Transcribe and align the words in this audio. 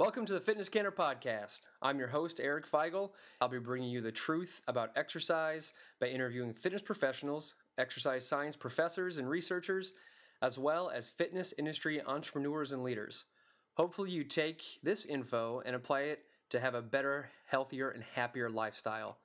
Welcome 0.00 0.24
to 0.24 0.32
the 0.32 0.40
Fitness 0.40 0.70
Canner 0.70 0.90
Podcast. 0.90 1.60
I'm 1.82 1.98
your 1.98 2.08
host, 2.08 2.40
Eric 2.42 2.66
Feigl. 2.66 3.10
I'll 3.38 3.50
be 3.50 3.58
bringing 3.58 3.90
you 3.90 4.00
the 4.00 4.10
truth 4.10 4.62
about 4.66 4.92
exercise 4.96 5.74
by 6.00 6.06
interviewing 6.06 6.54
fitness 6.54 6.80
professionals, 6.80 7.56
exercise 7.76 8.26
science 8.26 8.56
professors 8.56 9.18
and 9.18 9.28
researchers, 9.28 9.92
as 10.40 10.56
well 10.56 10.88
as 10.88 11.10
fitness 11.10 11.52
industry 11.58 12.00
entrepreneurs 12.00 12.72
and 12.72 12.82
leaders. 12.82 13.26
Hopefully, 13.74 14.10
you 14.10 14.24
take 14.24 14.62
this 14.82 15.04
info 15.04 15.60
and 15.66 15.76
apply 15.76 16.00
it 16.04 16.20
to 16.48 16.58
have 16.58 16.74
a 16.74 16.80
better, 16.80 17.28
healthier, 17.44 17.90
and 17.90 18.02
happier 18.02 18.48
lifestyle. 18.48 19.18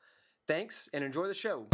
Thanks 0.46 0.90
and 0.94 1.06
enjoy 1.06 1.28
the 1.28 1.34
show. 1.34 1.68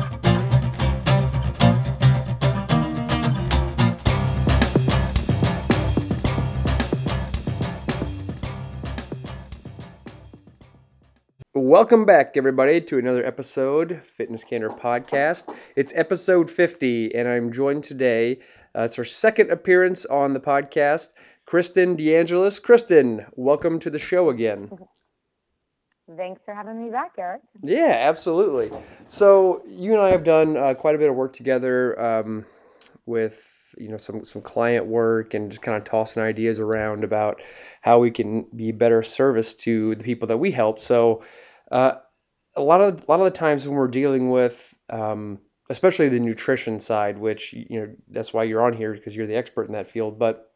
Welcome 11.71 12.03
back, 12.03 12.35
everybody, 12.35 12.81
to 12.81 12.97
another 12.97 13.25
episode 13.25 13.93
of 13.93 14.03
Fitness 14.03 14.43
Canner 14.43 14.71
Podcast. 14.71 15.55
It's 15.77 15.93
episode 15.95 16.51
50, 16.51 17.15
and 17.15 17.29
I'm 17.29 17.49
joined 17.49 17.85
today. 17.85 18.39
Uh, 18.75 18.81
it's 18.81 18.99
our 18.99 19.05
second 19.05 19.51
appearance 19.51 20.03
on 20.03 20.33
the 20.33 20.41
podcast. 20.41 21.13
Kristen 21.45 21.95
DeAngelis. 21.95 22.61
Kristen, 22.61 23.25
welcome 23.37 23.79
to 23.79 23.89
the 23.89 23.97
show 23.97 24.31
again. 24.31 24.69
Thanks 26.17 26.41
for 26.43 26.53
having 26.53 26.83
me 26.83 26.91
back, 26.91 27.13
Eric. 27.17 27.41
Yeah, 27.63 27.95
absolutely. 28.01 28.69
So 29.07 29.63
you 29.65 29.93
and 29.93 30.01
I 30.01 30.09
have 30.09 30.25
done 30.25 30.57
uh, 30.57 30.73
quite 30.73 30.95
a 30.95 30.97
bit 30.97 31.09
of 31.09 31.15
work 31.15 31.31
together 31.31 31.97
um, 31.97 32.45
with 33.05 33.73
you 33.77 33.87
know 33.87 33.95
some 33.95 34.25
some 34.25 34.41
client 34.41 34.87
work 34.87 35.33
and 35.33 35.49
just 35.49 35.61
kind 35.61 35.77
of 35.77 35.85
tossing 35.85 36.21
ideas 36.21 36.59
around 36.59 37.05
about 37.05 37.41
how 37.79 37.97
we 37.97 38.11
can 38.11 38.41
be 38.57 38.73
better 38.73 39.01
service 39.03 39.53
to 39.53 39.95
the 39.95 40.03
people 40.03 40.27
that 40.27 40.37
we 40.37 40.51
help. 40.51 40.77
So 40.77 41.23
uh, 41.71 41.93
a 42.55 42.61
lot 42.61 42.81
of 42.81 43.03
a 43.07 43.11
lot 43.11 43.19
of 43.19 43.25
the 43.25 43.31
times 43.31 43.65
when 43.65 43.75
we're 43.75 43.87
dealing 43.87 44.29
with 44.29 44.73
um, 44.89 45.39
especially 45.69 46.09
the 46.09 46.19
nutrition 46.19 46.79
side, 46.79 47.17
which 47.17 47.53
you 47.53 47.79
know 47.79 47.89
that's 48.09 48.33
why 48.33 48.43
you're 48.43 48.61
on 48.61 48.73
here 48.73 48.93
because 48.93 49.15
you're 49.15 49.27
the 49.27 49.35
expert 49.35 49.63
in 49.63 49.71
that 49.71 49.89
field, 49.89 50.19
but 50.19 50.51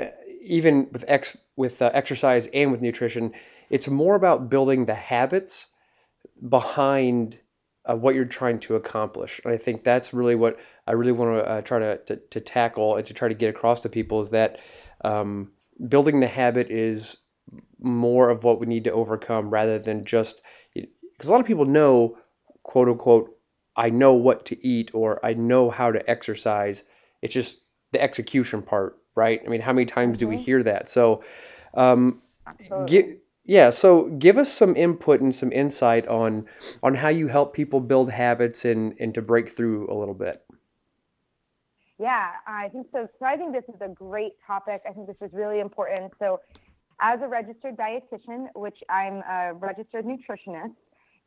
uh, 0.00 0.06
even 0.42 0.88
with 0.92 1.04
ex 1.06 1.36
with 1.56 1.80
uh, 1.82 1.90
exercise 1.92 2.48
and 2.48 2.72
with 2.72 2.80
nutrition, 2.80 3.32
it's 3.70 3.86
more 3.86 4.14
about 4.14 4.48
building 4.48 4.86
the 4.86 4.94
habits 4.94 5.68
behind 6.48 7.38
uh, 7.84 7.94
what 7.94 8.14
you're 8.14 8.24
trying 8.24 8.58
to 8.58 8.76
accomplish. 8.76 9.40
And 9.44 9.52
I 9.52 9.58
think 9.58 9.84
that's 9.84 10.14
really 10.14 10.34
what 10.34 10.58
I 10.86 10.92
really 10.92 11.12
want 11.12 11.36
to 11.36 11.48
uh, 11.48 11.60
try 11.60 11.78
to, 11.78 11.98
to, 11.98 12.16
to 12.16 12.40
tackle 12.40 12.96
and 12.96 13.06
to 13.06 13.12
try 13.12 13.28
to 13.28 13.34
get 13.34 13.50
across 13.50 13.82
to 13.82 13.88
people 13.90 14.20
is 14.22 14.30
that 14.30 14.58
um, 15.04 15.52
building 15.88 16.20
the 16.20 16.26
habit 16.26 16.70
is 16.70 17.18
more 17.80 18.30
of 18.30 18.44
what 18.44 18.60
we 18.60 18.66
need 18.66 18.84
to 18.84 18.92
overcome 18.92 19.50
rather 19.50 19.78
than 19.78 20.04
just 20.04 20.42
because 20.74 21.28
a 21.28 21.32
lot 21.32 21.40
of 21.40 21.46
people 21.46 21.64
know 21.64 22.16
quote 22.62 22.88
unquote 22.88 23.36
I 23.76 23.90
know 23.90 24.12
what 24.14 24.46
to 24.46 24.66
eat 24.66 24.90
or 24.94 25.24
I 25.24 25.34
know 25.34 25.68
how 25.70 25.90
to 25.90 26.08
exercise. 26.08 26.84
It's 27.22 27.34
just 27.34 27.58
the 27.92 28.02
execution 28.02 28.62
part, 28.62 28.98
right? 29.14 29.40
I 29.44 29.48
mean, 29.48 29.60
how 29.60 29.72
many 29.72 29.86
times 29.86 30.18
do 30.18 30.28
we 30.28 30.36
Mhm. 30.36 30.44
hear 30.44 30.62
that? 30.62 30.88
So, 30.88 31.22
um, 31.74 32.22
gi- 32.86 33.18
yeah. 33.44 33.70
So, 33.70 34.04
give 34.10 34.38
us 34.38 34.52
some 34.52 34.76
input 34.76 35.20
and 35.20 35.34
some 35.34 35.52
insight 35.52 36.06
on 36.06 36.46
on 36.82 36.94
how 36.94 37.08
you 37.08 37.28
help 37.28 37.52
people 37.54 37.80
build 37.80 38.10
habits 38.10 38.64
and 38.64 38.94
and 39.00 39.12
to 39.14 39.22
break 39.22 39.48
through 39.48 39.90
a 39.90 39.94
little 39.94 40.14
bit. 40.14 40.44
Yeah, 41.98 42.32
I 42.46 42.68
think 42.70 42.88
so. 42.92 43.08
So 43.18 43.24
I 43.26 43.36
think 43.36 43.52
this 43.52 43.64
is 43.68 43.80
a 43.80 43.88
great 43.88 44.32
topic. 44.46 44.82
I 44.88 44.92
think 44.92 45.06
this 45.06 45.16
is 45.22 45.32
really 45.32 45.60
important. 45.60 46.12
So, 46.18 46.40
as 47.00 47.20
a 47.22 47.28
registered 47.28 47.76
dietitian, 47.76 48.46
which 48.54 48.78
I'm 48.88 49.22
a 49.28 49.54
registered 49.54 50.04
nutritionist, 50.04 50.74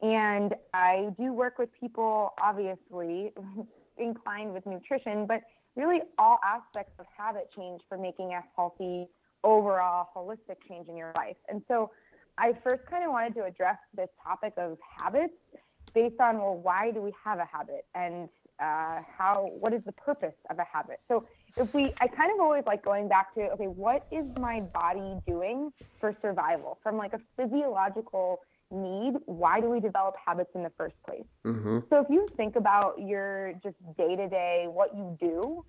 and 0.01 0.53
I 0.73 1.09
do 1.19 1.33
work 1.33 1.57
with 1.57 1.69
people, 1.79 2.33
obviously 2.41 3.33
inclined 3.97 4.53
with 4.53 4.65
nutrition, 4.65 5.25
but 5.25 5.41
really 5.75 6.01
all 6.17 6.39
aspects 6.43 6.93
of 6.99 7.05
habit 7.15 7.49
change 7.55 7.81
for 7.89 7.97
making 7.97 8.33
a 8.33 8.43
healthy, 8.55 9.07
overall, 9.43 10.07
holistic 10.15 10.57
change 10.67 10.87
in 10.87 10.95
your 10.95 11.13
life. 11.15 11.37
And 11.49 11.61
so, 11.67 11.91
I 12.39 12.53
first 12.63 12.85
kind 12.87 13.03
of 13.03 13.11
wanted 13.11 13.33
to 13.35 13.45
address 13.45 13.77
this 13.95 14.09
topic 14.23 14.53
of 14.57 14.77
habits 14.99 15.33
based 15.93 16.19
on 16.19 16.37
well, 16.37 16.55
why 16.55 16.91
do 16.91 17.01
we 17.01 17.11
have 17.23 17.39
a 17.39 17.45
habit 17.45 17.85
and 17.95 18.29
uh, 18.59 19.01
how 19.17 19.49
what 19.59 19.73
is 19.73 19.81
the 19.85 19.91
purpose 19.91 20.35
of 20.49 20.59
a 20.59 20.65
habit 20.71 20.99
so 21.07 21.25
if 21.57 21.73
we 21.73 21.93
i 21.99 22.07
kind 22.07 22.31
of 22.33 22.39
always 22.39 22.63
like 22.65 22.83
going 22.83 23.07
back 23.07 23.33
to 23.33 23.41
okay 23.51 23.65
what 23.65 24.05
is 24.11 24.25
my 24.39 24.61
body 24.61 25.15
doing 25.27 25.71
for 25.99 26.15
survival? 26.21 26.79
From 26.83 26.97
like 26.97 27.13
a 27.13 27.19
physiological 27.35 28.39
need 28.71 29.13
why 29.25 29.59
do 29.61 29.69
we 29.69 29.79
develop 29.79 30.15
habits 30.23 30.51
in 30.55 30.63
the 30.63 30.71
first 30.77 30.95
place? 31.05 31.25
Mm-hmm. 31.45 31.79
so 31.89 32.01
if 32.01 32.07
you 32.09 32.27
think 32.35 32.55
about 32.55 32.95
your 32.99 33.53
just 33.63 33.75
day 33.97 34.15
to 34.15 34.27
day 34.27 34.65
what 34.67 34.95
you 34.95 35.17
do 35.19 35.63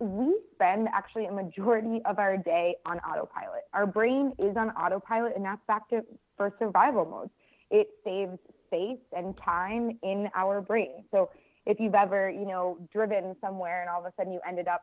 we 0.00 0.36
spend 0.52 0.88
actually 0.92 1.26
a 1.26 1.32
majority 1.32 2.00
of 2.06 2.18
our 2.18 2.36
day 2.36 2.74
on 2.86 2.98
autopilot. 2.98 3.62
Our 3.72 3.86
brain 3.86 4.32
is 4.38 4.56
on 4.56 4.70
autopilot 4.70 5.34
and 5.36 5.44
that's 5.44 5.62
back 5.66 5.88
to 5.90 6.02
for 6.36 6.52
survival 6.58 7.04
mode. 7.04 7.30
It 7.70 7.88
saves 8.04 8.38
space 8.66 8.98
and 9.16 9.36
time 9.36 9.98
in 10.02 10.28
our 10.34 10.60
brain. 10.60 11.04
So 11.10 11.30
if 11.66 11.80
you've 11.80 11.94
ever, 11.94 12.28
you 12.30 12.44
know, 12.44 12.78
driven 12.92 13.36
somewhere 13.40 13.80
and 13.80 13.90
all 13.90 14.00
of 14.00 14.06
a 14.06 14.12
sudden 14.16 14.32
you 14.32 14.40
ended 14.46 14.68
up 14.68 14.82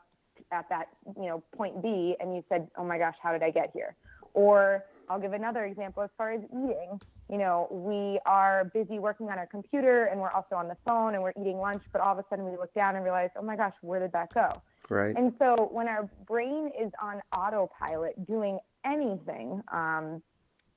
at 0.51 0.67
that, 0.69 0.87
you 1.17 1.27
know, 1.27 1.43
point 1.55 1.81
B 1.81 2.15
and 2.19 2.35
you 2.35 2.43
said, 2.49 2.69
"Oh 2.77 2.83
my 2.83 2.97
gosh, 2.97 3.15
how 3.21 3.31
did 3.31 3.43
I 3.43 3.51
get 3.51 3.71
here?" 3.73 3.95
Or 4.33 4.85
I'll 5.09 5.19
give 5.19 5.33
another 5.33 5.65
example 5.65 6.03
as 6.03 6.09
far 6.17 6.31
as 6.31 6.41
eating. 6.45 6.99
You 7.29 7.37
know, 7.37 7.67
we 7.69 8.19
are 8.25 8.65
busy 8.73 8.99
working 8.99 9.29
on 9.29 9.37
our 9.37 9.47
computer 9.47 10.05
and 10.05 10.19
we're 10.19 10.31
also 10.31 10.55
on 10.55 10.67
the 10.67 10.77
phone 10.85 11.15
and 11.15 11.23
we're 11.23 11.33
eating 11.39 11.57
lunch, 11.57 11.83
but 11.91 12.01
all 12.01 12.13
of 12.13 12.19
a 12.19 12.25
sudden 12.29 12.45
we 12.45 12.51
look 12.51 12.73
down 12.73 12.95
and 12.95 13.03
realize, 13.03 13.29
"Oh 13.35 13.41
my 13.41 13.55
gosh, 13.55 13.73
where 13.81 13.99
did 13.99 14.11
that 14.13 14.33
go?" 14.33 14.61
Right. 14.89 15.15
And 15.15 15.33
so 15.39 15.69
when 15.71 15.87
our 15.87 16.09
brain 16.27 16.71
is 16.79 16.91
on 17.01 17.21
autopilot 17.31 18.25
doing 18.25 18.59
anything, 18.85 19.61
um, 19.71 20.21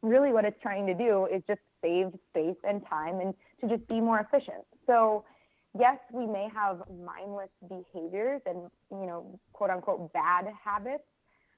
really 0.02 0.32
what 0.32 0.44
it's 0.44 0.60
trying 0.60 0.86
to 0.86 0.94
do 0.94 1.26
is 1.26 1.42
just 1.48 1.60
save 1.82 2.12
space 2.30 2.56
and 2.64 2.86
time 2.86 3.20
and 3.20 3.34
to 3.60 3.68
just 3.68 3.88
be 3.88 4.00
more 4.00 4.20
efficient. 4.20 4.64
So 4.86 5.24
yes, 5.78 5.98
we 6.12 6.26
may 6.26 6.48
have 6.54 6.82
mindless 7.04 7.50
behaviors 7.68 8.40
and, 8.46 8.70
you 8.90 9.06
know, 9.06 9.38
quote 9.52 9.70
unquote 9.70 10.12
bad 10.12 10.46
habits. 10.64 11.04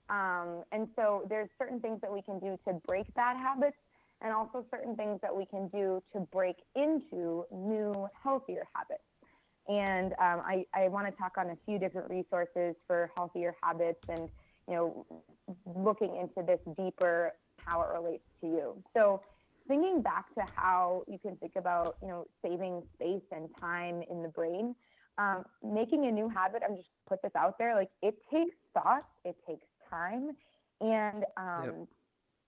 Um, 0.09 0.63
and 0.73 0.89
so 0.97 1.27
there's 1.29 1.49
certain 1.59 1.81
things 1.81 2.01
that 2.01 2.13
we 2.13 2.23
can 2.23 2.39
do 2.39 2.59
to 2.67 2.75
break 2.87 3.13
bad 3.15 3.37
habits 3.37 3.77
and 4.23 4.33
also 4.33 4.65
certain 4.71 4.97
things 4.97 5.19
that 5.23 5.35
we 5.35 5.45
can 5.47 5.69
do 5.69 6.03
to 6.13 6.21
break 6.33 6.57
into 6.75 7.45
new, 7.53 8.09
healthier 8.23 8.67
habits. 8.75 9.03
And 9.69 10.13
um, 10.13 10.43
I, 10.47 10.65
I 10.75 10.89
want 10.89 11.07
to 11.09 11.13
talk 11.13 11.33
on 11.39 11.51
a 11.51 11.57
few 11.67 11.79
different 11.79 12.09
resources 12.09 12.77
for 12.87 13.11
healthier 13.17 13.55
habits 13.63 13.99
and, 14.09 14.29
you 14.69 14.75
know, 14.75 15.07
looking 15.75 16.17
into 16.17 16.47
this 16.47 16.61
deeper, 16.77 17.33
how 17.65 17.83
it 17.83 17.89
relates 17.93 18.23
to 18.41 18.47
you. 18.47 18.83
So 18.97 19.21
thinking 19.69 20.03
back 20.03 20.27
to 20.35 20.43
how 20.55 21.03
you 21.09 21.19
can 21.19 21.37
think 21.37 21.53
about, 21.57 21.97
you 22.03 22.09
know, 22.09 22.27
saving 22.43 22.83
space 22.95 23.23
and 23.33 23.49
time 23.61 24.03
in 24.11 24.23
the 24.23 24.29
brain, 24.29 24.75
um, 25.19 25.45
making 25.63 26.07
a 26.07 26.13
new 26.13 26.29
habit, 26.29 26.63
I'm 26.69 26.77
just 26.77 26.89
put 27.09 27.23
this 27.23 27.33
out 27.37 27.59
there, 27.59 27.75
like 27.75 27.89
it 28.03 28.15
takes 28.33 28.57
thought, 28.75 29.05
it 29.25 29.37
takes 29.47 29.67
time, 29.91 30.33
and 30.81 31.25
um, 31.37 31.65
Yep. 31.65 31.89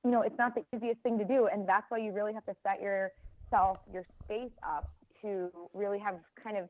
you 0.04 0.10
know, 0.10 0.22
it's 0.22 0.38
not 0.38 0.54
the 0.54 0.64
easiest 0.76 1.00
thing 1.00 1.18
to 1.18 1.24
do, 1.24 1.48
and 1.52 1.68
that's 1.68 1.86
why 1.88 1.98
you 1.98 2.12
really 2.12 2.32
have 2.34 2.44
to 2.46 2.54
set 2.62 2.80
yourself, 2.80 3.78
your 3.92 4.04
space 4.24 4.52
up 4.66 4.90
to 5.22 5.50
really 5.74 5.98
have 5.98 6.16
kind 6.42 6.56
of 6.56 6.68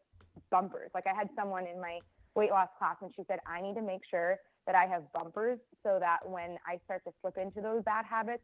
bumpers. 0.51 0.91
Like 0.95 1.05
I 1.07 1.15
had 1.15 1.29
someone 1.37 1.67
in 1.67 1.81
my 1.81 1.99
weight 2.35 2.51
loss 2.51 2.69
class, 2.79 2.97
and 3.03 3.11
she 3.15 3.23
said, 3.29 3.41
I 3.47 3.61
need 3.61 3.75
to 3.75 3.83
make 3.83 4.03
sure 4.11 4.37
that 4.67 4.75
I 4.75 4.87
have 4.87 5.03
bumpers 5.13 5.59
so 5.83 5.99
that 6.01 6.19
when 6.29 6.57
I 6.67 6.79
start 6.85 7.03
to 7.05 7.13
slip 7.21 7.37
into 7.39 7.61
those 7.61 7.83
bad 7.85 8.05
habits, 8.05 8.43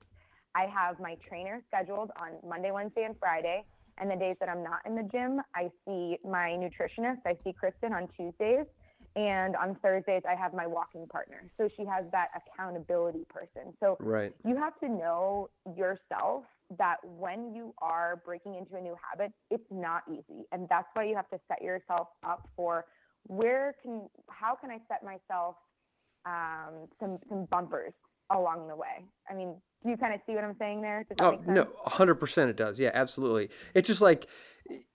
I 0.54 0.66
have 0.66 1.00
my 1.00 1.16
trainer 1.28 1.62
scheduled 1.68 2.10
on 2.20 2.32
Monday, 2.48 2.70
Wednesday, 2.70 3.04
and 3.04 3.16
Friday. 3.18 3.64
And 3.98 4.10
the 4.10 4.16
days 4.16 4.36
that 4.40 4.48
I'm 4.48 4.62
not 4.62 4.80
in 4.86 4.96
the 4.96 5.08
gym, 5.12 5.40
I 5.54 5.70
see 5.86 6.18
my 6.24 6.58
nutritionist. 6.58 7.20
I 7.26 7.36
see 7.44 7.52
Kristen 7.52 7.92
on 7.92 8.08
Tuesdays. 8.16 8.66
And 9.16 9.54
on 9.54 9.76
Thursdays, 9.76 10.22
I 10.28 10.34
have 10.34 10.52
my 10.52 10.66
walking 10.66 11.06
partner. 11.06 11.48
So 11.56 11.68
she 11.76 11.84
has 11.84 12.04
that 12.10 12.28
accountability 12.34 13.24
person. 13.28 13.72
So 13.78 13.96
Right. 14.00 14.34
you 14.44 14.56
have 14.56 14.78
to 14.80 14.88
know 14.88 15.50
yourself 15.76 16.44
that 16.78 16.96
when 17.04 17.54
you 17.54 17.72
are 17.78 18.20
breaking 18.24 18.56
into 18.56 18.76
a 18.76 18.80
new 18.80 18.96
habit, 19.08 19.32
it's 19.50 19.70
not 19.70 20.02
easy. 20.08 20.44
And 20.50 20.68
that's 20.68 20.88
why 20.94 21.04
you 21.04 21.14
have 21.14 21.28
to 21.30 21.38
set 21.46 21.62
yourself 21.62 22.08
up 22.24 22.48
for 22.56 22.86
where 23.26 23.76
can, 23.82 24.08
how 24.28 24.56
can 24.56 24.70
I 24.70 24.80
set 24.88 25.04
myself 25.04 25.56
um, 26.26 26.88
some, 26.98 27.18
some 27.28 27.44
bumpers 27.44 27.92
along 28.30 28.68
the 28.68 28.76
way? 28.76 29.04
I 29.30 29.34
mean, 29.34 29.54
do 29.82 29.90
you 29.90 29.96
kind 29.96 30.14
of 30.14 30.20
see 30.26 30.34
what 30.34 30.44
I'm 30.44 30.56
saying 30.58 30.80
there? 30.82 31.06
Oh 31.18 31.38
no, 31.46 31.66
hundred 31.86 32.16
percent 32.16 32.50
it 32.50 32.56
does. 32.56 32.78
Yeah, 32.80 32.90
absolutely. 32.94 33.50
It's 33.74 33.86
just 33.86 34.00
like, 34.00 34.26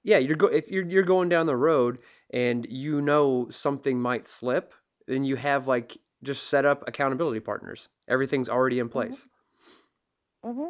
yeah, 0.04 0.18
you're 0.18 0.36
go 0.36 0.48
if 0.48 0.68
you're 0.70 0.86
you're 0.86 1.04
going 1.04 1.30
down 1.30 1.46
the 1.46 1.56
road 1.56 2.00
and 2.31 2.66
you 2.70 3.02
know 3.02 3.48
something 3.50 4.02
might 4.02 4.26
slip, 4.26 4.74
then 5.08 5.24
you 5.24 5.36
have 5.36 5.68
like 5.68 5.98
just 6.24 6.48
set 6.48 6.66
up 6.66 6.84
accountability 6.88 7.40
partners. 7.40 7.90
Everything's 8.08 8.50
already 8.50 8.80
in 8.80 8.88
Mhm. 8.88 8.92
place. 8.92 9.28
Mhm. 10.44 10.70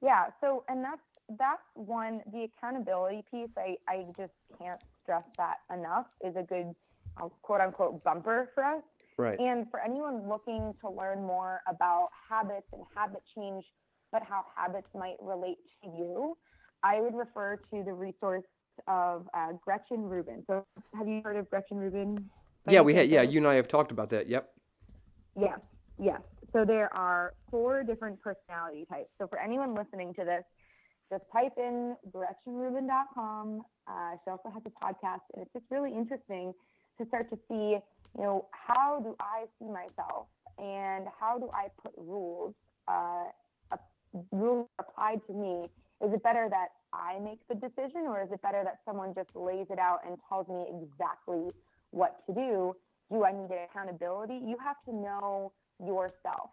Yeah. 0.00 0.30
So, 0.40 0.64
and 0.68 0.84
that's 0.84 1.02
that's 1.30 1.62
one 1.74 2.22
the 2.32 2.44
accountability 2.44 3.24
piece. 3.30 3.50
I 3.56 3.76
I 3.88 4.06
just 4.16 4.32
can't 4.58 4.80
stress 5.02 5.24
that 5.36 5.58
enough. 5.72 6.06
Is 6.24 6.36
a 6.36 6.42
good, 6.42 6.74
uh, 7.20 7.28
quote 7.42 7.60
unquote, 7.60 8.02
bumper 8.04 8.50
for 8.54 8.64
us. 8.64 8.82
Right. 9.18 9.38
And 9.40 9.66
for 9.70 9.80
anyone 9.80 10.28
looking 10.28 10.72
to 10.80 10.88
learn 10.88 11.26
more 11.26 11.60
about 11.68 12.08
habits 12.30 12.66
and 12.72 12.82
habit 12.96 13.22
change, 13.36 13.64
but 14.12 14.22
how 14.22 14.44
habits 14.56 14.86
might 14.94 15.16
relate 15.20 15.58
to 15.82 15.90
you, 15.90 16.38
I 16.84 17.00
would 17.00 17.14
refer 17.14 17.56
to 17.56 17.82
the 17.84 17.92
resource 17.92 18.44
of 18.86 19.28
uh, 19.34 19.48
Gretchen 19.64 20.02
Rubin. 20.02 20.44
So, 20.46 20.64
have 20.94 21.08
you 21.08 21.20
heard 21.24 21.36
of 21.36 21.50
Gretchen 21.50 21.78
Rubin? 21.78 22.30
Yeah, 22.70 22.80
we 22.80 22.94
had 22.94 23.08
yeah, 23.08 23.22
you 23.22 23.38
and 23.38 23.48
I 23.48 23.54
have 23.54 23.66
talked 23.66 23.90
about 23.90 24.10
that. 24.10 24.28
Yep. 24.28 24.48
Yes, 25.38 25.58
yes. 25.98 26.20
So 26.52 26.64
there 26.64 26.94
are 26.94 27.34
four 27.50 27.82
different 27.82 28.20
personality 28.20 28.86
types. 28.88 29.08
So 29.20 29.26
for 29.26 29.38
anyone 29.38 29.74
listening 29.74 30.14
to 30.14 30.24
this, 30.24 30.44
just 31.10 31.24
type 31.32 31.52
in 31.56 31.96
GretchenRubin.com. 32.10 33.62
Uh, 33.86 34.10
she 34.24 34.30
also 34.30 34.50
has 34.52 34.62
a 34.66 34.84
podcast, 34.84 35.20
and 35.34 35.42
it's 35.42 35.52
just 35.52 35.64
really 35.70 35.92
interesting 35.92 36.52
to 36.98 37.06
start 37.06 37.30
to 37.30 37.38
see, 37.48 37.78
you 38.16 38.22
know, 38.22 38.46
how 38.50 39.00
do 39.00 39.14
I 39.20 39.44
see 39.58 39.68
myself, 39.68 40.26
and 40.58 41.06
how 41.18 41.38
do 41.38 41.50
I 41.52 41.68
put 41.82 41.92
rules, 41.96 42.54
uh, 42.88 43.24
rules 44.32 44.68
applied 44.78 45.20
to 45.26 45.32
me. 45.32 45.68
Is 46.04 46.12
it 46.12 46.22
better 46.22 46.48
that 46.50 46.68
I 46.92 47.18
make 47.18 47.40
the 47.48 47.54
decision, 47.54 48.02
or 48.06 48.22
is 48.22 48.30
it 48.32 48.40
better 48.42 48.62
that 48.64 48.78
someone 48.84 49.14
just 49.14 49.30
lays 49.34 49.66
it 49.70 49.78
out 49.78 50.00
and 50.06 50.16
tells 50.28 50.48
me 50.48 50.66
exactly 50.70 51.50
what 51.90 52.24
to 52.26 52.34
do? 52.34 52.76
Do 53.10 53.24
I 53.24 53.32
need 53.32 53.48
accountability? 53.70 54.40
You 54.44 54.56
have 54.62 54.76
to 54.86 54.94
know 54.94 55.52
yourself. 55.84 56.50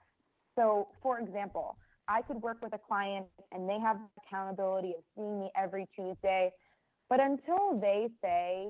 So, 0.55 0.87
for 1.01 1.19
example, 1.19 1.77
I 2.07 2.21
could 2.21 2.41
work 2.41 2.57
with 2.61 2.73
a 2.73 2.77
client 2.77 3.25
and 3.51 3.67
they 3.67 3.79
have 3.79 3.97
accountability 4.25 4.93
of 4.97 5.03
seeing 5.15 5.39
me 5.39 5.51
every 5.55 5.87
Tuesday, 5.95 6.51
but 7.09 7.19
until 7.19 7.79
they 7.79 8.07
say, 8.21 8.69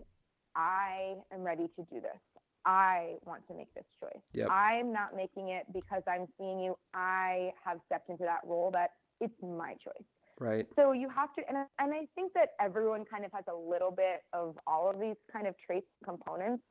I 0.56 1.16
am 1.34 1.42
ready 1.42 1.68
to 1.76 1.84
do 1.92 2.02
this, 2.02 2.20
I 2.66 3.16
want 3.26 3.48
to 3.48 3.54
make 3.54 3.74
this 3.74 3.86
choice. 4.00 4.22
Yep. 4.34 4.50
I'm 4.50 4.92
not 4.92 5.16
making 5.16 5.50
it 5.50 5.66
because 5.74 6.02
I'm 6.08 6.26
seeing 6.38 6.60
you. 6.60 6.76
I 6.94 7.52
have 7.64 7.78
stepped 7.86 8.10
into 8.10 8.24
that 8.24 8.40
role 8.44 8.72
that 8.72 8.92
it's 9.22 9.36
my 9.42 9.74
choice. 9.84 10.06
Right. 10.40 10.66
So 10.76 10.92
you 10.92 11.08
have 11.10 11.34
to, 11.36 11.48
and, 11.48 11.58
and 11.80 11.94
I 11.94 12.08
think 12.16 12.34
that 12.34 12.50
everyone 12.60 13.06
kind 13.06 13.24
of 13.24 13.32
has 13.34 13.46
a 13.50 13.56
little 13.56 13.92
bit 13.92 14.24
of 14.34 14.58
all 14.68 14.90
of 14.90 15.00
these 15.00 15.16
kind 15.32 15.48
of 15.48 15.56
traits 15.66 15.88
and 16.02 16.18
components. 16.18 16.64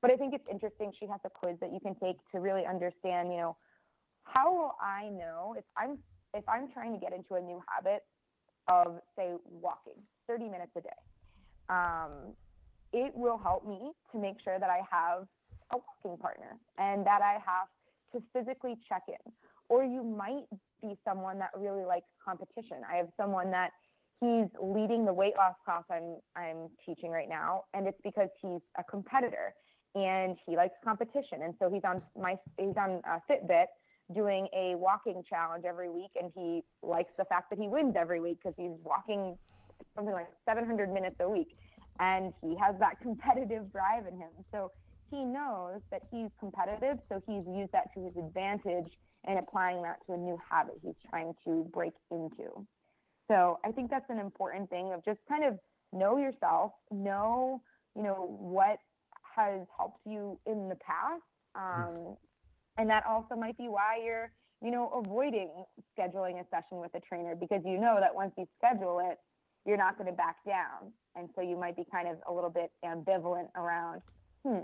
But 0.00 0.10
I 0.10 0.16
think 0.16 0.34
it's 0.34 0.46
interesting. 0.50 0.90
She 0.98 1.06
has 1.06 1.20
a 1.24 1.30
quiz 1.30 1.56
that 1.60 1.72
you 1.72 1.78
can 1.80 1.94
take 2.02 2.16
to 2.34 2.40
really 2.40 2.66
understand, 2.66 3.30
you 3.30 3.38
know, 3.38 3.56
how 4.24 4.52
will 4.52 4.74
I 4.80 5.08
know 5.10 5.54
if 5.56 5.64
I'm 5.76 5.98
if 6.34 6.48
I'm 6.48 6.72
trying 6.72 6.92
to 6.94 6.98
get 6.98 7.12
into 7.12 7.34
a 7.34 7.40
new 7.40 7.62
habit 7.68 8.02
of 8.68 9.00
say 9.16 9.34
walking 9.50 10.00
30 10.26 10.48
minutes 10.48 10.72
a 10.76 10.80
day. 10.80 10.88
Um, 11.68 12.34
it 12.92 13.12
will 13.14 13.38
help 13.38 13.66
me 13.66 13.92
to 14.12 14.18
make 14.18 14.36
sure 14.44 14.58
that 14.58 14.70
I 14.70 14.80
have 14.90 15.26
a 15.72 15.78
walking 15.78 16.20
partner 16.20 16.58
and 16.78 17.06
that 17.06 17.22
I 17.22 17.38
have 17.44 17.68
to 18.12 18.22
physically 18.32 18.76
check 18.88 19.02
in. 19.08 19.32
Or 19.68 19.84
you 19.84 20.02
might 20.02 20.44
be 20.82 20.98
someone 21.06 21.38
that 21.38 21.50
really 21.56 21.84
likes 21.84 22.08
competition. 22.22 22.78
I 22.90 22.96
have 22.96 23.08
someone 23.16 23.50
that 23.52 23.70
he's 24.20 24.46
leading 24.60 25.04
the 25.04 25.12
weight 25.12 25.34
loss 25.36 25.54
class 25.64 25.84
I'm 25.90 26.16
I'm 26.36 26.68
teaching 26.84 27.10
right 27.10 27.28
now, 27.28 27.64
and 27.74 27.86
it's 27.86 28.00
because 28.04 28.28
he's 28.40 28.60
a 28.78 28.84
competitor 28.84 29.54
and 29.94 30.36
he 30.46 30.56
likes 30.56 30.74
competition, 30.84 31.42
and 31.42 31.54
so 31.58 31.70
he's 31.70 31.84
on 31.84 32.02
my 32.18 32.36
he's 32.58 32.76
on 32.76 33.00
uh, 33.08 33.18
Fitbit 33.30 33.66
doing 34.14 34.48
a 34.54 34.74
walking 34.74 35.22
challenge 35.28 35.64
every 35.66 35.88
week, 35.88 36.10
and 36.20 36.30
he 36.34 36.62
likes 36.82 37.12
the 37.18 37.24
fact 37.24 37.50
that 37.50 37.58
he 37.58 37.68
wins 37.68 37.94
every 37.98 38.20
week 38.20 38.38
because 38.42 38.54
he's 38.56 38.76
walking 38.84 39.36
something 39.96 40.14
like 40.14 40.28
700 40.46 40.92
minutes 40.92 41.16
a 41.20 41.28
week, 41.28 41.56
and 42.02 42.32
he 42.42 42.56
has 42.60 42.74
that 42.80 42.98
competitive 43.02 43.70
drive 43.72 44.06
in 44.06 44.18
him. 44.18 44.30
So 44.50 44.72
he 45.10 45.24
knows 45.24 45.80
that 45.90 46.02
he's 46.10 46.30
competitive, 46.40 46.98
so 47.08 47.22
he's 47.26 47.44
used 47.46 47.72
that 47.72 47.92
to 47.94 48.04
his 48.04 48.16
advantage 48.16 48.90
and 49.24 49.38
applying 49.38 49.82
that 49.82 49.98
to 50.06 50.14
a 50.14 50.16
new 50.16 50.36
habit 50.50 50.74
he's 50.82 50.98
trying 51.08 51.32
to 51.46 51.68
break 51.72 51.92
into. 52.10 52.66
So 53.28 53.58
I 53.64 53.70
think 53.70 53.90
that's 53.90 54.10
an 54.10 54.18
important 54.18 54.68
thing 54.68 54.92
of 54.92 55.04
just 55.04 55.20
kind 55.28 55.44
of 55.44 55.58
know 55.92 56.16
yourself, 56.16 56.72
know, 56.90 57.62
you 57.94 58.02
know, 58.02 58.36
what 58.40 58.78
has 59.36 59.60
helped 59.76 60.00
you 60.04 60.38
in 60.46 60.68
the 60.68 60.76
past. 60.76 61.22
Um, 61.54 62.16
and 62.78 62.90
that 62.90 63.04
also 63.06 63.36
might 63.36 63.56
be 63.58 63.68
why 63.68 64.00
you're, 64.04 64.32
you 64.62 64.70
know, 64.70 64.90
avoiding 65.04 65.50
scheduling 65.96 66.40
a 66.40 66.44
session 66.50 66.80
with 66.80 66.94
a 66.94 67.00
trainer 67.00 67.36
because 67.36 67.60
you 67.64 67.78
know 67.78 67.98
that 68.00 68.14
once 68.14 68.32
you 68.36 68.46
schedule 68.58 69.00
it, 69.04 69.18
you're 69.66 69.76
not 69.76 69.96
going 69.98 70.08
to 70.10 70.16
back 70.16 70.36
down. 70.46 70.92
And 71.16 71.28
so 71.34 71.42
you 71.42 71.56
might 71.58 71.76
be 71.76 71.84
kind 71.90 72.08
of 72.08 72.16
a 72.28 72.32
little 72.32 72.50
bit 72.50 72.70
ambivalent 72.84 73.48
around, 73.56 74.00
hmm, 74.44 74.56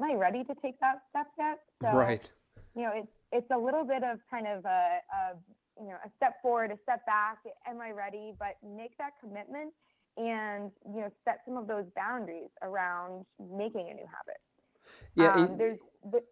am 0.00 0.10
I 0.10 0.14
ready 0.14 0.44
to 0.44 0.54
take 0.62 0.78
that 0.80 1.02
step 1.10 1.26
yet? 1.38 1.58
So, 1.82 1.96
Right. 1.96 2.30
you 2.74 2.82
know, 2.82 2.92
it's 2.94 3.08
it's 3.32 3.50
a 3.50 3.58
little 3.58 3.84
bit 3.84 4.04
of 4.04 4.20
kind 4.30 4.46
of 4.46 4.64
a, 4.64 4.68
a 4.68 5.82
you 5.82 5.88
know 5.88 5.96
a 6.04 6.10
step 6.16 6.40
forward, 6.40 6.70
a 6.70 6.78
step 6.84 7.04
back. 7.06 7.38
Am 7.66 7.80
I 7.80 7.90
ready? 7.90 8.32
But 8.38 8.56
make 8.64 8.96
that 8.98 9.12
commitment 9.20 9.72
and 10.16 10.70
you 10.94 11.00
know 11.00 11.10
set 11.24 11.40
some 11.44 11.56
of 11.56 11.66
those 11.66 11.84
boundaries 11.96 12.50
around 12.62 13.26
making 13.40 13.90
a 13.90 13.94
new 13.94 14.06
habit. 14.06 14.40
Yeah. 15.16 15.32
Um, 15.34 15.44
and- 15.50 15.60
there's 15.60 15.78
the, 16.10 16.22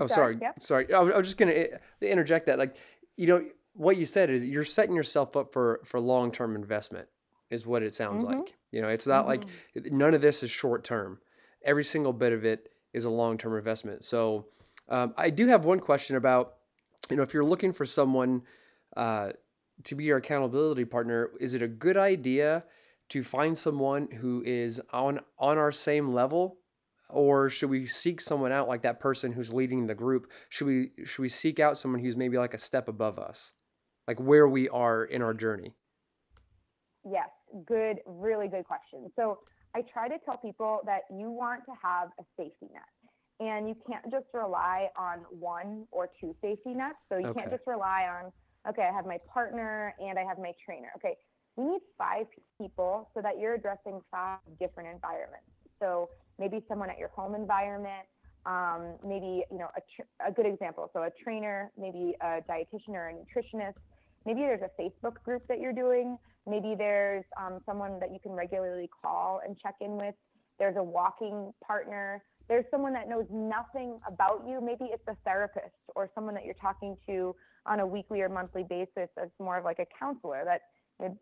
Oh, 0.00 0.06
sorry. 0.06 0.38
Yep. 0.40 0.60
Sorry. 0.62 0.92
I 0.94 1.00
was, 1.00 1.12
I 1.14 1.18
was 1.18 1.26
just 1.26 1.36
going 1.36 1.52
to 1.52 2.10
interject 2.10 2.46
that. 2.46 2.58
Like, 2.58 2.76
you 3.18 3.26
know, 3.26 3.44
what 3.74 3.98
you 3.98 4.06
said 4.06 4.30
is 4.30 4.42
you're 4.42 4.64
setting 4.64 4.94
yourself 4.96 5.36
up 5.36 5.52
for 5.52 5.80
for 5.84 6.00
long 6.00 6.32
term 6.32 6.54
investment, 6.56 7.08
is 7.52 7.66
what 7.66 7.82
it 7.82 7.94
sounds 7.94 8.24
Mhm. 8.24 8.34
like. 8.34 8.54
You 8.70 8.80
know, 8.80 8.88
it's 8.88 9.06
not 9.06 9.26
like 9.26 9.44
none 9.74 10.14
of 10.14 10.20
this 10.22 10.42
is 10.42 10.50
short 10.50 10.82
term. 10.82 11.20
Every 11.62 11.84
single 11.84 12.12
bit 12.12 12.32
of 12.32 12.44
it 12.44 12.72
is 12.92 13.04
a 13.04 13.10
long 13.10 13.38
term 13.38 13.54
investment. 13.56 14.04
So, 14.04 14.46
um, 14.88 15.14
I 15.16 15.30
do 15.30 15.46
have 15.46 15.64
one 15.64 15.78
question 15.78 16.16
about, 16.16 16.56
you 17.10 17.16
know, 17.16 17.22
if 17.22 17.34
you're 17.34 17.44
looking 17.44 17.72
for 17.72 17.86
someone 17.86 18.42
uh, 18.96 19.32
to 19.84 19.94
be 19.94 20.04
your 20.04 20.18
accountability 20.18 20.84
partner, 20.84 21.30
is 21.40 21.54
it 21.54 21.62
a 21.62 21.68
good 21.68 21.96
idea 21.96 22.64
to 23.08 23.22
find 23.22 23.56
someone 23.56 24.10
who 24.10 24.42
is 24.44 24.80
on 24.90 25.20
on 25.38 25.58
our 25.58 25.72
same 25.72 26.12
level? 26.12 26.58
Or 27.08 27.50
should 27.50 27.68
we 27.68 27.86
seek 27.86 28.22
someone 28.22 28.52
out 28.52 28.68
like 28.68 28.82
that 28.82 28.98
person 28.98 29.32
who's 29.32 29.52
leading 29.52 29.86
the 29.86 29.94
group? 29.94 30.30
Should 30.48 30.66
we 30.66 30.92
should 31.04 31.22
we 31.22 31.28
seek 31.28 31.60
out 31.60 31.76
someone 31.76 32.00
who's 32.00 32.16
maybe 32.16 32.38
like 32.38 32.54
a 32.54 32.58
step 32.58 32.88
above 32.88 33.18
us? 33.18 33.52
Like 34.08 34.18
where 34.18 34.48
we 34.48 34.68
are 34.70 35.04
in 35.04 35.20
our 35.20 35.34
journey? 35.34 35.74
Yes, 37.04 37.30
good, 37.66 37.98
really 38.06 38.48
good 38.48 38.64
question. 38.64 39.10
So 39.16 39.40
I 39.74 39.82
try 39.82 40.08
to 40.08 40.18
tell 40.24 40.36
people 40.36 40.80
that 40.84 41.02
you 41.10 41.30
want 41.30 41.64
to 41.66 41.72
have 41.82 42.08
a 42.18 42.24
safety 42.36 42.68
net. 42.72 42.82
And 43.40 43.68
you 43.68 43.74
can't 43.88 44.04
just 44.10 44.26
rely 44.32 44.88
on 44.96 45.20
one 45.30 45.86
or 45.90 46.08
two 46.20 46.34
safety 46.40 46.74
nets. 46.74 46.98
So 47.08 47.18
you 47.18 47.32
can't 47.34 47.50
just 47.50 47.66
rely 47.66 48.06
on, 48.08 48.30
okay, 48.68 48.82
I 48.82 48.94
have 48.94 49.06
my 49.06 49.18
partner 49.32 49.94
and 49.98 50.18
I 50.18 50.22
have 50.22 50.38
my 50.38 50.52
trainer. 50.64 50.88
Okay, 50.96 51.16
we 51.56 51.64
need 51.64 51.80
five 51.98 52.26
people 52.60 53.10
so 53.14 53.20
that 53.20 53.40
you're 53.40 53.54
addressing 53.54 54.00
five 54.10 54.38
different 54.60 54.90
environments. 54.94 55.46
So 55.80 56.10
maybe 56.38 56.62
someone 56.68 56.88
at 56.88 56.98
your 56.98 57.08
home 57.08 57.34
environment, 57.34 58.06
um, 58.46 58.94
maybe 59.04 59.44
you 59.50 59.58
know 59.58 59.68
a, 59.76 59.80
tr- 59.96 60.28
a 60.28 60.30
good 60.30 60.46
example. 60.46 60.90
So 60.92 61.02
a 61.02 61.10
trainer, 61.24 61.72
maybe 61.76 62.14
a 62.20 62.42
dietitian 62.48 62.90
or 62.90 63.08
a 63.08 63.12
nutritionist. 63.12 63.74
Maybe 64.24 64.40
there's 64.40 64.62
a 64.62 64.80
Facebook 64.80 65.22
group 65.24 65.42
that 65.48 65.58
you're 65.58 65.72
doing. 65.72 66.16
Maybe 66.48 66.74
there's 66.76 67.24
um, 67.40 67.60
someone 67.64 68.00
that 68.00 68.12
you 68.12 68.18
can 68.22 68.32
regularly 68.32 68.88
call 69.02 69.40
and 69.46 69.56
check 69.58 69.76
in 69.80 69.96
with. 69.96 70.14
There's 70.58 70.76
a 70.76 70.82
walking 70.82 71.52
partner. 71.64 72.22
There's 72.48 72.64
someone 72.70 72.92
that 72.94 73.08
knows 73.08 73.26
nothing 73.30 73.98
about 74.06 74.44
you. 74.46 74.60
Maybe 74.60 74.86
it's 74.92 75.06
a 75.08 75.16
therapist 75.24 75.74
or 75.94 76.10
someone 76.14 76.34
that 76.34 76.44
you're 76.44 76.54
talking 76.54 76.96
to 77.06 77.34
on 77.66 77.80
a 77.80 77.86
weekly 77.86 78.20
or 78.20 78.28
monthly 78.28 78.64
basis 78.64 79.08
as 79.20 79.28
more 79.38 79.58
of 79.58 79.64
like 79.64 79.78
a 79.78 79.86
counselor 79.98 80.44
that 80.44 80.62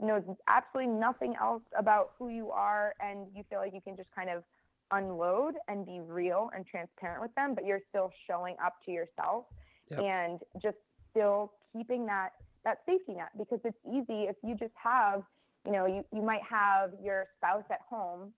knows 0.00 0.23
absolutely 0.49 0.93
nothing 0.93 1.35
else 1.41 1.62
about 1.79 2.12
who 2.19 2.29
you 2.29 2.50
are 2.50 2.95
and 3.00 3.27
you 3.35 3.45
feel 3.49 3.59
like 3.61 3.73
you 3.75 3.81
can 3.81 3.97
just 3.97 4.09
kind 4.15 4.29
of 4.31 4.43
unload 4.91 5.55
and 5.69 5.87
be 5.87 6.00
real 6.00 6.50
and 6.55 6.67
transparent 6.67 7.23
with 7.23 7.35
them, 7.35 7.55
but 7.55 7.65
you're 7.65 7.81
still 7.91 8.11
showing 8.27 8.57
up 8.65 8.75
to 8.85 8.91
yourself 8.91 9.45
Yep. 9.91 10.00
and 10.00 10.41
just 10.62 10.77
still 11.11 11.53
keeping 11.73 12.07
that 12.07 12.31
that 12.64 12.79
safety 12.87 13.14
net 13.14 13.31
because 13.38 13.61
it's 13.64 13.79
easy 13.87 14.25
if 14.25 14.37
you 14.43 14.55
just 14.55 14.75
have, 14.83 15.23
you 15.64 15.73
know, 15.73 15.87
you, 15.87 16.05
you 16.12 16.23
might 16.23 16.43
have 16.49 16.90
your 17.02 17.26
spouse 17.37 17.64
at 17.71 17.81
home, 17.88 18.33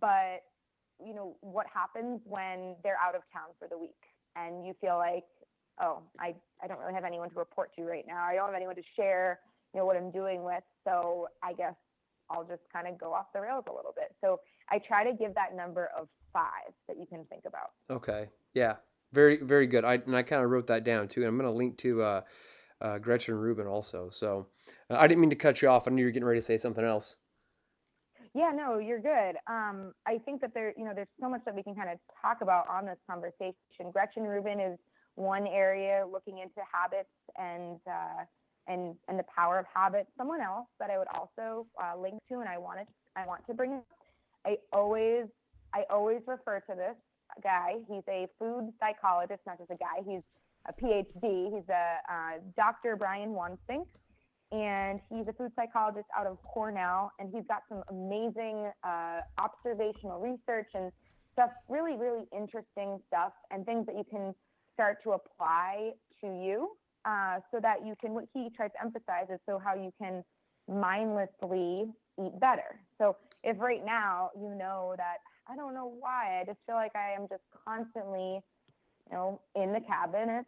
but 0.00 0.42
you 1.04 1.14
know, 1.14 1.36
what 1.40 1.66
happens 1.72 2.20
when 2.24 2.74
they're 2.82 2.98
out 3.02 3.14
of 3.14 3.22
town 3.32 3.48
for 3.58 3.68
the 3.68 3.78
week 3.78 4.02
and 4.36 4.66
you 4.66 4.74
feel 4.80 4.96
like, 4.96 5.24
oh, 5.80 6.02
I, 6.18 6.34
I 6.62 6.66
don't 6.66 6.80
really 6.80 6.94
have 6.94 7.04
anyone 7.04 7.30
to 7.30 7.36
report 7.36 7.74
to 7.76 7.82
right 7.82 8.04
now. 8.06 8.24
I 8.24 8.34
don't 8.34 8.46
have 8.46 8.56
anyone 8.56 8.74
to 8.74 8.82
share, 8.96 9.38
you 9.72 9.80
know, 9.80 9.86
what 9.86 9.96
I'm 9.96 10.10
doing 10.10 10.42
with. 10.42 10.64
So 10.84 11.28
I 11.42 11.52
guess 11.52 11.74
I'll 12.30 12.44
just 12.44 12.62
kind 12.72 12.88
of 12.88 12.98
go 12.98 13.12
off 13.12 13.26
the 13.32 13.40
rails 13.40 13.64
a 13.68 13.72
little 13.72 13.94
bit. 13.94 14.14
So 14.20 14.40
I 14.70 14.78
try 14.78 15.08
to 15.08 15.16
give 15.16 15.34
that 15.34 15.54
number 15.56 15.90
of 15.96 16.08
five 16.32 16.72
that 16.88 16.98
you 16.98 17.06
can 17.06 17.24
think 17.26 17.44
about. 17.46 17.70
Okay. 17.90 18.28
Yeah. 18.54 18.76
Very 19.12 19.38
very 19.38 19.66
good. 19.66 19.84
I 19.86 19.94
and 19.94 20.14
I 20.14 20.22
kind 20.22 20.44
of 20.44 20.50
wrote 20.50 20.66
that 20.66 20.84
down 20.84 21.08
too. 21.08 21.20
And 21.20 21.28
I'm 21.28 21.38
going 21.38 21.50
to 21.50 21.56
link 21.56 21.78
to 21.78 22.02
uh, 22.02 22.20
uh, 22.80 22.98
Gretchen 22.98 23.34
Rubin 23.34 23.66
also. 23.66 24.10
So 24.12 24.46
uh, 24.90 24.96
I 24.96 25.06
didn't 25.06 25.20
mean 25.20 25.30
to 25.30 25.36
cut 25.36 25.62
you 25.62 25.68
off. 25.68 25.86
I 25.86 25.90
knew 25.90 26.00
you 26.00 26.06
were 26.06 26.12
getting 26.12 26.26
ready 26.26 26.40
to 26.40 26.44
say 26.46 26.58
something 26.58 26.84
else. 26.84 27.16
Yeah, 28.34 28.52
no, 28.54 28.78
you're 28.78 29.00
good. 29.00 29.36
Um, 29.46 29.94
I 30.06 30.18
think 30.24 30.40
that 30.42 30.52
there, 30.54 30.74
you 30.76 30.84
know, 30.84 30.92
there's 30.94 31.08
so 31.20 31.28
much 31.28 31.40
that 31.44 31.54
we 31.54 31.62
can 31.62 31.74
kind 31.74 31.90
of 31.90 31.98
talk 32.20 32.38
about 32.42 32.68
on 32.68 32.84
this 32.84 32.98
conversation. 33.08 33.54
Gretchen 33.92 34.24
Rubin 34.24 34.60
is 34.60 34.78
one 35.14 35.46
area 35.46 36.04
looking 36.10 36.38
into 36.38 36.60
habits 36.70 37.08
and 37.36 37.80
uh, 37.86 38.24
and 38.68 38.94
and 39.08 39.18
the 39.18 39.24
power 39.34 39.58
of 39.58 39.66
habits. 39.72 40.10
Someone 40.16 40.40
else 40.40 40.68
that 40.78 40.90
I 40.90 40.98
would 40.98 41.08
also 41.08 41.66
uh, 41.82 41.98
link 41.98 42.20
to, 42.28 42.40
and 42.40 42.48
I 42.48 42.58
wanted 42.58 42.86
I 43.16 43.26
want 43.26 43.46
to 43.46 43.54
bring 43.54 43.74
up. 43.74 43.86
I 44.46 44.58
always 44.72 45.26
I 45.74 45.84
always 45.90 46.20
refer 46.26 46.60
to 46.60 46.74
this 46.76 46.96
guy. 47.42 47.76
He's 47.88 48.04
a 48.08 48.28
food 48.38 48.72
psychologist, 48.78 49.40
not 49.46 49.58
just 49.58 49.70
a 49.70 49.76
guy. 49.76 50.04
He's 50.06 50.22
a 50.68 50.72
PhD. 50.72 51.54
He's 51.54 51.68
a 51.68 51.96
uh, 52.12 52.38
Dr. 52.56 52.96
Brian 52.96 53.30
Wansink, 53.30 53.86
and 54.52 55.00
he's 55.10 55.26
a 55.28 55.32
food 55.32 55.52
psychologist 55.56 56.06
out 56.16 56.26
of 56.26 56.38
Cornell. 56.42 57.12
And 57.18 57.30
he's 57.32 57.44
got 57.48 57.62
some 57.68 57.82
amazing 57.90 58.70
uh, 58.84 59.20
observational 59.38 60.20
research 60.20 60.68
and 60.74 60.92
stuff, 61.32 61.50
really, 61.68 61.96
really 61.96 62.24
interesting 62.36 63.00
stuff, 63.06 63.32
and 63.50 63.64
things 63.64 63.86
that 63.86 63.96
you 63.96 64.04
can 64.10 64.34
start 64.74 65.02
to 65.04 65.12
apply 65.12 65.90
to 66.20 66.26
you, 66.26 66.70
uh, 67.04 67.38
so 67.50 67.58
that 67.60 67.84
you 67.84 67.94
can. 68.00 68.12
What 68.12 68.24
he 68.34 68.48
tries 68.54 68.70
to 68.72 68.82
emphasize 68.82 69.26
is 69.32 69.40
so 69.46 69.58
how 69.58 69.74
you 69.74 69.92
can 70.00 70.22
mindlessly 70.68 71.86
eat 72.20 72.40
better. 72.40 72.80
So 72.98 73.16
if 73.42 73.58
right 73.58 73.84
now 73.84 74.30
you 74.36 74.54
know 74.54 74.94
that 74.96 75.18
I 75.50 75.56
don't 75.56 75.72
know 75.72 75.94
why 75.98 76.40
I 76.40 76.44
just 76.44 76.58
feel 76.66 76.74
like 76.74 76.94
I 76.94 77.12
am 77.12 77.26
just 77.28 77.42
constantly, 77.64 78.40
you 79.06 79.12
know, 79.12 79.40
in 79.54 79.72
the 79.72 79.80
cabinet 79.80 80.44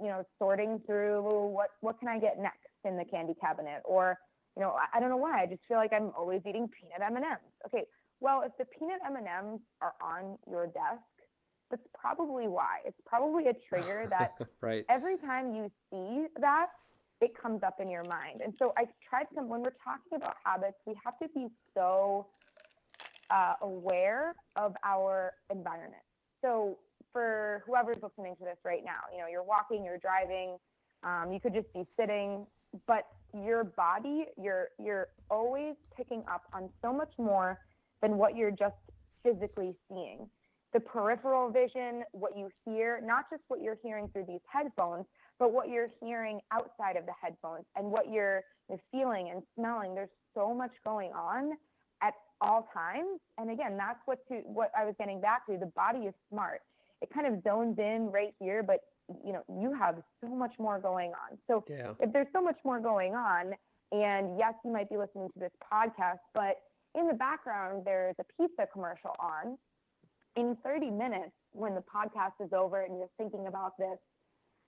you 0.00 0.08
know, 0.08 0.24
sorting 0.38 0.80
through 0.86 1.22
what 1.22 1.70
what 1.80 1.98
can 1.98 2.08
I 2.08 2.18
get 2.18 2.38
next 2.38 2.68
in 2.84 2.96
the 2.96 3.04
candy 3.04 3.34
cabinet, 3.40 3.82
or 3.84 4.16
you 4.56 4.62
know, 4.62 4.70
I, 4.70 4.96
I 4.96 5.00
don't 5.00 5.10
know 5.10 5.16
why. 5.16 5.42
I 5.42 5.46
just 5.46 5.62
feel 5.68 5.78
like 5.78 5.92
I'm 5.92 6.12
always 6.16 6.40
eating 6.48 6.68
peanut 6.68 7.00
M 7.04 7.16
and 7.16 7.24
M's. 7.24 7.54
Okay, 7.66 7.84
well, 8.20 8.42
if 8.44 8.52
the 8.58 8.64
peanut 8.78 9.00
M 9.06 9.16
and 9.16 9.26
M's 9.26 9.60
are 9.80 9.94
on 10.02 10.38
your 10.50 10.66
desk, 10.66 11.02
that's 11.70 11.82
probably 11.98 12.48
why. 12.48 12.78
It's 12.84 13.00
probably 13.06 13.46
a 13.48 13.54
trigger 13.68 14.06
that 14.10 14.34
right. 14.60 14.84
every 14.88 15.16
time 15.18 15.54
you 15.54 15.70
see 15.90 16.26
that, 16.40 16.66
it 17.20 17.32
comes 17.40 17.62
up 17.62 17.76
in 17.80 17.90
your 17.90 18.04
mind. 18.04 18.40
And 18.44 18.54
so 18.58 18.72
I 18.76 18.84
tried 19.08 19.26
to, 19.34 19.42
when 19.42 19.62
we're 19.62 19.76
talking 19.84 20.14
about 20.16 20.36
habits, 20.44 20.76
we 20.86 20.94
have 21.04 21.18
to 21.18 21.28
be 21.34 21.48
so 21.74 22.26
uh, 23.30 23.54
aware 23.62 24.34
of 24.56 24.74
our 24.84 25.32
environment. 25.50 26.02
So 26.42 26.78
for 27.12 27.62
whoever's 27.66 27.98
listening 28.02 28.36
to 28.36 28.44
this 28.44 28.58
right 28.64 28.82
now. 28.84 29.00
You 29.12 29.20
know, 29.20 29.26
you're 29.30 29.42
walking, 29.42 29.84
you're 29.84 29.98
driving, 29.98 30.56
um, 31.02 31.32
you 31.32 31.40
could 31.40 31.54
just 31.54 31.72
be 31.72 31.86
sitting, 31.98 32.46
but 32.86 33.06
your 33.34 33.64
body, 33.64 34.26
you're 34.40 34.68
you're 34.78 35.08
always 35.30 35.74
picking 35.96 36.22
up 36.32 36.42
on 36.52 36.68
so 36.82 36.92
much 36.92 37.12
more 37.18 37.58
than 38.02 38.16
what 38.16 38.36
you're 38.36 38.50
just 38.50 38.76
physically 39.22 39.74
seeing. 39.88 40.28
The 40.72 40.80
peripheral 40.80 41.50
vision, 41.50 42.04
what 42.12 42.36
you 42.36 42.50
hear, 42.64 43.00
not 43.02 43.24
just 43.30 43.42
what 43.48 43.62
you're 43.62 43.78
hearing 43.82 44.08
through 44.12 44.26
these 44.28 44.40
headphones, 44.50 45.06
but 45.38 45.52
what 45.52 45.68
you're 45.68 45.88
hearing 46.02 46.40
outside 46.52 46.96
of 46.96 47.06
the 47.06 47.12
headphones 47.20 47.64
and 47.74 47.90
what 47.90 48.12
you're, 48.12 48.42
you're 48.68 48.80
feeling 48.92 49.30
and 49.32 49.42
smelling. 49.56 49.94
There's 49.94 50.10
so 50.34 50.52
much 50.52 50.72
going 50.84 51.10
on 51.12 51.52
at 52.02 52.12
all 52.40 52.68
times. 52.74 53.18
And 53.38 53.50
again, 53.50 53.76
that's 53.78 53.98
what 54.04 54.18
to 54.28 54.34
what 54.44 54.70
I 54.78 54.84
was 54.84 54.94
getting 54.98 55.20
back 55.20 55.46
to. 55.46 55.56
The 55.56 55.72
body 55.74 56.00
is 56.00 56.14
smart 56.30 56.60
it 57.02 57.10
kind 57.12 57.26
of 57.26 57.42
zones 57.42 57.78
in 57.78 58.10
right 58.12 58.34
here, 58.40 58.62
but 58.62 58.80
you 59.24 59.32
know, 59.32 59.42
you 59.48 59.72
have 59.78 59.96
so 60.22 60.28
much 60.28 60.52
more 60.58 60.78
going 60.78 61.10
on. 61.10 61.38
So 61.46 61.64
yeah. 61.68 61.92
if 62.00 62.12
there's 62.12 62.26
so 62.32 62.42
much 62.42 62.58
more 62.64 62.80
going 62.80 63.14
on, 63.14 63.52
and 63.90 64.38
yes, 64.38 64.54
you 64.64 64.72
might 64.72 64.90
be 64.90 64.96
listening 64.98 65.28
to 65.32 65.38
this 65.38 65.52
podcast, 65.72 66.18
but 66.34 66.56
in 66.94 67.06
the 67.06 67.14
background 67.14 67.82
there's 67.86 68.16
a 68.20 68.24
pizza 68.36 68.66
commercial 68.72 69.14
on. 69.18 69.56
In 70.36 70.56
30 70.62 70.90
minutes, 70.90 71.32
when 71.52 71.74
the 71.74 71.82
podcast 71.82 72.44
is 72.44 72.52
over 72.52 72.82
and 72.82 72.98
you're 72.98 73.10
thinking 73.16 73.46
about 73.48 73.72
this, 73.78 73.98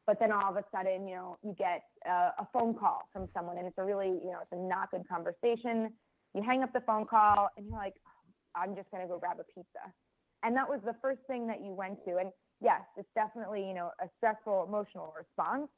but 0.06 0.18
then 0.18 0.32
all 0.32 0.50
of 0.50 0.56
a 0.56 0.64
sudden, 0.74 1.06
you 1.06 1.14
know, 1.14 1.36
you 1.44 1.54
get 1.56 1.82
a, 2.06 2.32
a 2.38 2.48
phone 2.52 2.74
call 2.74 3.02
from 3.12 3.28
someone, 3.34 3.58
and 3.58 3.66
it's 3.66 3.78
a 3.78 3.84
really, 3.84 4.08
you 4.08 4.32
know, 4.32 4.38
it's 4.42 4.52
a 4.52 4.56
not 4.56 4.90
good 4.90 5.06
conversation. 5.08 5.92
You 6.34 6.42
hang 6.42 6.62
up 6.62 6.72
the 6.72 6.80
phone 6.80 7.06
call, 7.06 7.50
and 7.56 7.66
you're 7.68 7.76
like, 7.76 7.94
oh, 8.04 8.60
I'm 8.60 8.74
just 8.74 8.90
gonna 8.90 9.06
go 9.06 9.18
grab 9.18 9.36
a 9.38 9.44
pizza 9.44 9.92
and 10.42 10.56
that 10.56 10.68
was 10.68 10.80
the 10.84 10.94
first 11.02 11.20
thing 11.26 11.46
that 11.46 11.62
you 11.62 11.72
went 11.72 12.04
to. 12.04 12.16
And 12.18 12.30
yes 12.62 12.82
it's 12.96 13.08
definitely 13.14 13.66
you 13.66 13.74
know 13.74 13.90
a 14.00 14.08
stressful 14.18 14.64
emotional 14.68 15.14
response 15.16 15.68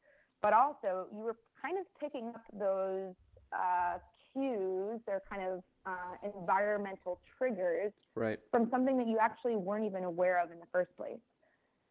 but 0.40 0.52
also 0.52 1.07
you 1.14 1.23
were 1.23 1.37
kind 1.61 1.78
of 1.78 1.87
picking 2.00 2.28
up 2.35 2.42
those 2.59 3.14
uh, 3.52 3.99
cues. 4.33 5.00
Or 5.07 5.23
kind 5.31 5.42
of 5.42 5.62
uh, 5.87 6.31
environmental 6.38 7.21
triggers 7.37 7.92
right. 8.14 8.38
from 8.50 8.69
something 8.71 8.97
that 8.99 9.07
you 9.07 9.19
actually 9.21 9.57
weren't 9.57 9.85
even 9.85 10.04
aware 10.04 10.42
of 10.42 10.50
in 10.50 10.59
the 10.59 10.66
first 10.73 10.90
place. 10.97 11.19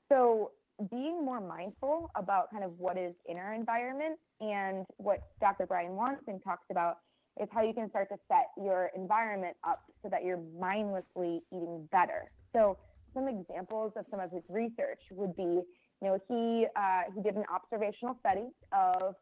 So 0.10 0.52
being 0.90 1.24
more 1.24 1.40
mindful 1.40 2.10
about 2.16 2.52
kind 2.52 2.64
of 2.64 2.72
what 2.80 2.98
is 2.98 3.14
in 3.28 3.38
our 3.38 3.54
environment 3.54 4.18
and 4.40 4.86
what 4.98 5.20
dr 5.40 5.64
brian 5.68 5.92
wansink 5.92 6.44
talks 6.44 6.66
about 6.72 6.98
is 7.40 7.48
how 7.52 7.62
you 7.62 7.72
can 7.72 7.88
start 7.92 8.10
to 8.10 8.18
set 8.28 8.48
your 8.58 8.90
environment 8.96 9.56
up 9.64 9.84
so 10.02 10.10
that 10.10 10.24
you're 10.24 10.42
mindlessly 10.60 11.42
eating 11.54 11.88
better 11.92 12.32
so 12.54 12.78
some 13.14 13.28
examples 13.28 13.94
of 13.96 14.06
some 14.10 14.20
of 14.20 14.32
his 14.32 14.44
research 14.50 15.02
would 15.12 15.36
be, 15.36 15.44
you 15.44 15.64
know, 16.02 16.18
he 16.28 16.68
uh, 16.76 17.12
he 17.16 17.22
did 17.22 17.36
an 17.36 17.44
observational 17.54 18.18
study 18.20 18.48
of 18.72 19.16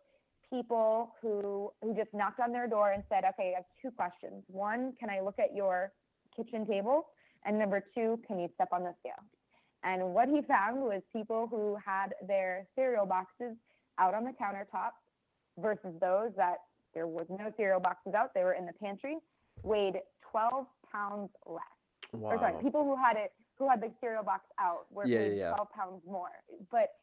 people 0.49 1.15
who 1.21 1.71
who 1.81 1.95
just 1.95 2.13
knocked 2.13 2.39
on 2.39 2.51
their 2.51 2.67
door 2.67 2.91
and 2.91 3.03
said, 3.09 3.23
okay, 3.33 3.53
I 3.53 3.57
have 3.57 3.65
two 3.81 3.91
questions. 3.91 4.43
One, 4.47 4.93
can 4.99 5.09
I 5.09 5.21
look 5.21 5.39
at 5.39 5.55
your 5.55 5.91
kitchen 6.35 6.65
table? 6.65 7.07
And 7.45 7.57
number 7.57 7.83
two, 7.95 8.19
can 8.27 8.39
you 8.39 8.49
step 8.55 8.69
on 8.71 8.83
the 8.83 8.93
scale? 8.99 9.23
And 9.83 10.13
what 10.13 10.27
he 10.27 10.41
found 10.41 10.81
was 10.81 11.01
people 11.13 11.47
who 11.49 11.77
had 11.83 12.13
their 12.27 12.67
cereal 12.75 13.05
boxes 13.05 13.55
out 13.97 14.13
on 14.13 14.25
the 14.25 14.31
countertop 14.31 14.91
versus 15.57 15.93
those 16.01 16.31
that 16.35 16.57
there 16.93 17.07
was 17.07 17.27
no 17.29 17.51
cereal 17.55 17.79
boxes 17.79 18.13
out, 18.13 18.33
they 18.33 18.43
were 18.43 18.53
in 18.53 18.65
the 18.65 18.73
pantry, 18.73 19.17
weighed 19.63 19.95
12 20.31 20.65
pounds 20.91 21.29
less. 21.45 21.78
Wow. 22.11 22.31
Or 22.31 22.37
sorry, 22.37 22.63
people 22.63 22.83
who 22.83 22.95
had 22.95 23.17
it 23.17 23.31
who 23.57 23.69
had 23.69 23.81
the 23.81 23.91
cereal 23.99 24.23
box 24.23 24.45
out 24.59 24.85
were 24.89 25.05
yeah, 25.05 25.19
paid 25.19 25.37
yeah. 25.37 25.51
12 25.51 25.71
pounds 25.71 26.01
more. 26.07 26.31
But 26.71 26.95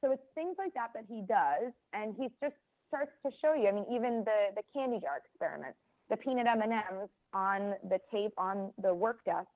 so 0.00 0.12
it's 0.12 0.22
things 0.34 0.56
like 0.58 0.74
that 0.74 0.90
that 0.94 1.04
he 1.08 1.22
does, 1.26 1.72
and 1.92 2.14
he 2.16 2.28
just 2.42 2.56
starts 2.88 3.12
to 3.24 3.32
show 3.40 3.54
you. 3.54 3.68
I 3.68 3.72
mean, 3.72 3.86
even 3.90 4.24
the 4.24 4.54
the 4.54 4.62
candy 4.72 5.00
jar 5.00 5.18
experiment, 5.24 5.74
the 6.10 6.16
peanut 6.16 6.46
M&Ms 6.46 7.08
on 7.32 7.74
the 7.88 7.98
tape 8.12 8.32
on 8.36 8.72
the 8.80 8.94
work 8.94 9.24
desk 9.24 9.48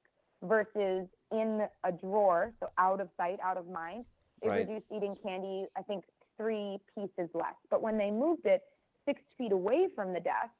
versus 0.42 1.06
in 1.32 1.66
a 1.84 1.92
drawer, 1.92 2.52
so 2.60 2.68
out 2.78 3.00
of 3.00 3.08
sight, 3.16 3.38
out 3.44 3.56
of 3.56 3.68
mind. 3.68 4.04
It 4.42 4.50
right. 4.50 4.66
reduced 4.66 4.86
eating 4.94 5.16
candy, 5.22 5.66
I 5.76 5.82
think, 5.82 6.04
three 6.36 6.78
pieces 6.94 7.28
less. 7.34 7.58
But 7.70 7.82
when 7.82 7.98
they 7.98 8.10
moved 8.10 8.46
it 8.46 8.62
six 9.04 9.20
feet 9.36 9.52
away 9.52 9.88
from 9.94 10.12
the 10.12 10.20
desk, 10.20 10.54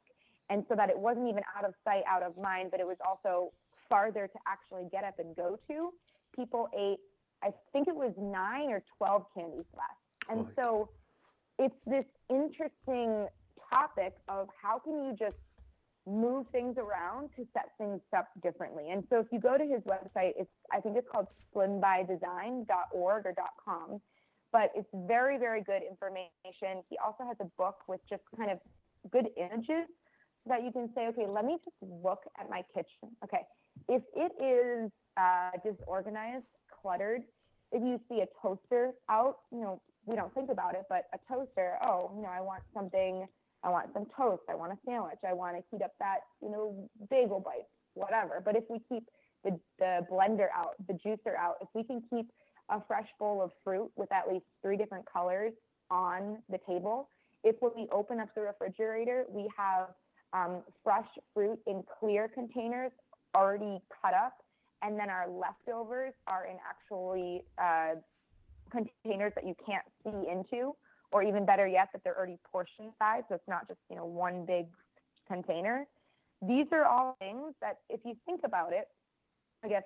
and 0.51 0.65
so 0.69 0.75
that 0.75 0.91
it 0.91 0.99
wasn't 0.99 1.29
even 1.29 1.43
out 1.57 1.65
of 1.65 1.75
sight, 1.85 2.03
out 2.09 2.23
of 2.23 2.37
mind, 2.37 2.71
but 2.71 2.81
it 2.81 2.87
was 2.87 2.97
also 3.07 3.53
farther 3.89 4.29
to 4.29 4.39
actually 4.47 4.89
get 4.91 5.05
up 5.05 5.19
and 5.19 5.35
go 5.37 5.59
to, 5.69 5.91
people 6.35 6.69
ate, 6.77 6.99
I 7.43 7.51
think 7.73 7.89
it 7.89 7.95
was 7.95 8.13
nine 8.19 8.71
or 8.71 8.83
12 8.99 9.25
candies 9.35 9.65
less. 9.75 10.29
And 10.29 10.47
Boy. 10.47 10.53
so 10.57 10.89
it's 11.59 11.75
this 11.87 12.05
interesting 12.31 13.27
topic 13.71 14.15
of 14.29 14.49
how 14.61 14.79
can 14.79 15.05
you 15.05 15.15
just 15.19 15.37
move 16.07 16.47
things 16.53 16.77
around 16.79 17.29
to 17.37 17.47
set 17.53 17.73
things 17.77 18.01
up 18.17 18.29
differently. 18.43 18.91
And 18.91 19.05
so 19.11 19.19
if 19.19 19.27
you 19.31 19.41
go 19.41 19.59
to 19.59 19.65
his 19.65 19.83
website, 19.83 20.33
it's 20.39 20.51
I 20.73 20.81
think 20.81 20.97
it's 20.97 21.09
called 21.11 21.27
slimbydesign.org 21.55 23.27
or 23.27 23.35
.com, 23.65 24.01
but 24.53 24.71
it's 24.75 24.89
very 25.07 25.39
very 25.39 25.63
good 25.63 25.83
information. 25.89 26.83
He 26.89 26.97
also 27.05 27.25
has 27.27 27.37
a 27.41 27.51
book 27.59 27.77
with 27.89 28.01
just 28.09 28.23
kind 28.37 28.51
of 28.51 28.59
good 29.11 29.29
images 29.37 29.89
that 30.49 30.65
you 30.65 30.73
can 30.73 30.91
say, 30.95 31.07
okay, 31.09 31.27
let 31.29 31.45
me 31.45 31.59
just 31.65 31.77
look 32.05 32.21
at 32.39 32.49
my 32.51 32.63
kitchen. 32.75 33.15
Okay, 33.25 33.43
if 33.89 34.03
it 34.17 34.33
is 34.43 34.91
uh, 35.17 35.51
disorganized, 35.65 36.45
cluttered, 36.83 37.23
if 37.73 37.83
you 37.83 38.01
see 38.09 38.23
a 38.23 38.27
toaster 38.41 38.93
out, 39.11 39.39
you 39.53 39.61
know, 39.61 39.81
we 40.07 40.17
don't 40.17 40.33
think 40.35 40.51
about 40.51 40.75
it, 40.75 40.85
but 40.89 41.05
a 41.13 41.19
toaster, 41.31 41.77
oh, 41.83 42.11
you 42.17 42.23
know, 42.23 42.29
I 42.29 42.41
want 42.41 42.63
something, 42.73 43.27
I 43.63 43.69
want 43.69 43.89
some 43.93 44.07
toast, 44.17 44.43
I 44.49 44.55
want 44.55 44.73
a 44.73 44.79
sandwich, 44.87 45.19
I 45.27 45.35
want 45.35 45.57
to 45.57 45.63
heat 45.71 45.83
up 45.83 45.93
that, 45.99 46.21
you 46.43 46.51
know, 46.51 46.89
bagel 47.11 47.41
bites, 47.41 47.69
whatever. 47.95 48.41
But 48.43 48.57
if 48.57 48.65
we 48.71 48.81
keep 48.89 49.05
the, 49.45 49.59
the 49.79 50.07
blender 50.11 50.47
out, 50.57 50.75
the 50.87 50.95
juicer 50.95 51.37
out, 51.39 51.57
if 51.61 51.69
we 51.75 51.85
can 51.85 52.03
keep 52.09 52.31
a 52.71 52.81
fresh 52.87 53.09
bowl 53.19 53.43
of 53.43 53.51
fruit 53.65 53.91
with 53.97 54.11
at 54.13 54.29
least 54.29 54.45
three 54.63 54.77
different 54.77 55.05
colors 55.11 55.53
on 55.91 56.39
the 56.49 56.59
table, 56.67 57.09
if 57.45 57.57
when 57.61 57.73
we 57.77 57.89
open 57.93 58.21
up 58.21 58.29
the 58.35 58.41
refrigerator, 58.41 59.25
we 59.29 59.49
have 59.57 59.89
um, 60.33 60.63
fresh 60.85 61.09
fruit 61.35 61.59
in 61.67 61.83
clear 61.99 62.29
containers 62.29 62.93
already 63.35 63.81
cut 64.03 64.15
up, 64.15 64.39
and 64.83 64.99
then 64.99 65.11
our 65.11 65.29
leftovers 65.29 66.15
are 66.27 66.47
in 66.47 66.57
actually 66.69 67.43
uh, 67.59 67.95
containers 68.71 69.33
that 69.35 69.47
you 69.47 69.55
can't 69.65 69.85
see 70.05 70.31
into, 70.31 70.75
or 71.13 71.23
even 71.23 71.47
better 71.47 71.67
yet, 71.67 71.89
that 71.93 72.03
they're 72.05 72.17
already 72.17 72.39
portion 72.51 72.93
sized, 72.99 73.27
so 73.29 73.35
it's 73.35 73.49
not 73.49 73.67
just 73.67 73.81
you 73.91 73.97
know 73.97 74.05
one 74.07 74.45
big 74.47 74.67
container. 75.27 75.87
These 76.43 76.67
are 76.73 76.85
all 76.85 77.17
things 77.19 77.55
that, 77.61 77.79
if 77.89 78.01
you 78.05 78.15
think 78.25 78.43
about 78.45 78.73
it, 78.73 78.87
I 79.65 79.69
guess 79.69 79.83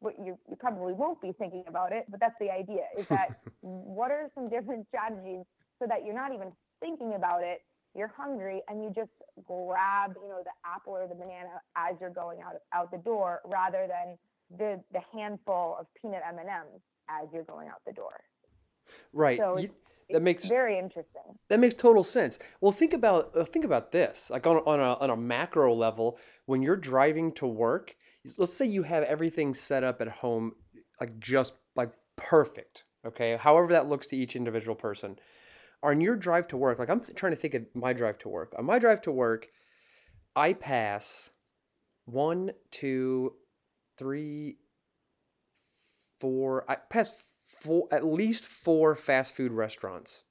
what 0.00 0.18
you, 0.18 0.38
you 0.48 0.56
probably 0.56 0.92
won't 0.92 1.20
be 1.22 1.32
thinking 1.32 1.64
about 1.66 1.92
it, 1.92 2.04
but 2.10 2.20
that's 2.20 2.34
the 2.38 2.50
idea. 2.50 2.84
Is 2.98 3.06
that 3.08 3.40
what 3.62 4.10
are 4.10 4.30
some 4.34 4.50
different 4.50 4.86
strategies 4.88 5.44
so 5.78 5.86
that 5.88 6.04
you're 6.04 6.14
not 6.14 6.34
even 6.34 6.52
thinking 6.80 7.14
about 7.14 7.42
it, 7.42 7.62
you're 7.94 8.12
hungry, 8.16 8.62
and 8.68 8.82
you 8.82 8.92
just 8.94 9.10
grab 9.46 10.14
you 10.22 10.28
know 10.28 10.42
the 10.44 10.50
apple 10.64 10.94
or 10.94 11.06
the 11.06 11.14
banana 11.14 11.60
as 11.76 11.96
you're 12.00 12.10
going 12.10 12.40
out 12.40 12.54
out 12.72 12.90
the 12.90 12.98
door, 12.98 13.40
rather 13.44 13.86
than 13.88 14.18
the 14.58 14.80
the 14.92 15.00
handful 15.16 15.76
of 15.78 15.86
peanut 16.00 16.22
M 16.26 16.38
and 16.38 16.48
M's 16.48 16.82
as 17.08 17.28
you're 17.32 17.44
going 17.44 17.68
out 17.68 17.80
the 17.86 17.92
door. 17.92 18.20
Right. 19.12 19.38
So 19.38 19.58
You- 19.58 19.74
that 20.10 20.20
makes 20.20 20.44
very 20.44 20.78
interesting. 20.78 21.38
that 21.48 21.58
makes 21.58 21.74
total 21.74 22.04
sense. 22.04 22.38
Well, 22.60 22.72
think 22.72 22.92
about 22.92 23.34
uh, 23.34 23.44
think 23.44 23.64
about 23.64 23.90
this. 23.90 24.28
Like 24.30 24.46
on 24.46 24.58
on 24.58 24.78
a 24.78 24.94
on 24.94 25.10
a 25.10 25.16
macro 25.16 25.72
level, 25.74 26.18
when 26.44 26.60
you're 26.62 26.76
driving 26.76 27.32
to 27.34 27.46
work, 27.46 27.96
let's 28.36 28.52
say 28.52 28.66
you 28.66 28.82
have 28.82 29.02
everything 29.04 29.54
set 29.54 29.82
up 29.82 30.02
at 30.02 30.08
home 30.08 30.54
like 31.00 31.18
just 31.20 31.54
like 31.74 31.90
perfect, 32.16 32.84
okay? 33.06 33.36
However 33.36 33.68
that 33.72 33.88
looks 33.88 34.06
to 34.08 34.16
each 34.16 34.36
individual 34.36 34.74
person. 34.74 35.18
On 35.84 36.00
your 36.00 36.16
drive 36.16 36.48
to 36.48 36.56
work, 36.56 36.78
like 36.80 36.88
I'm 36.90 37.00
trying 37.14 37.32
to 37.32 37.36
think 37.36 37.54
of 37.54 37.66
my 37.74 37.92
drive 37.92 38.18
to 38.20 38.28
work. 38.28 38.54
On 38.58 38.64
my 38.64 38.78
drive 38.80 39.02
to 39.02 39.12
work, 39.12 39.48
I 40.36 40.52
pass 40.54 41.30
one, 42.06 42.52
two, 42.70 43.34
three, 43.98 44.58
four. 46.20 46.64
I 46.70 46.76
pass 46.76 47.12
four, 47.60 47.88
at 47.92 48.04
least 48.04 48.46
four 48.46 48.94
fast 48.96 49.36
food 49.36 49.52
restaurants. 49.52 50.24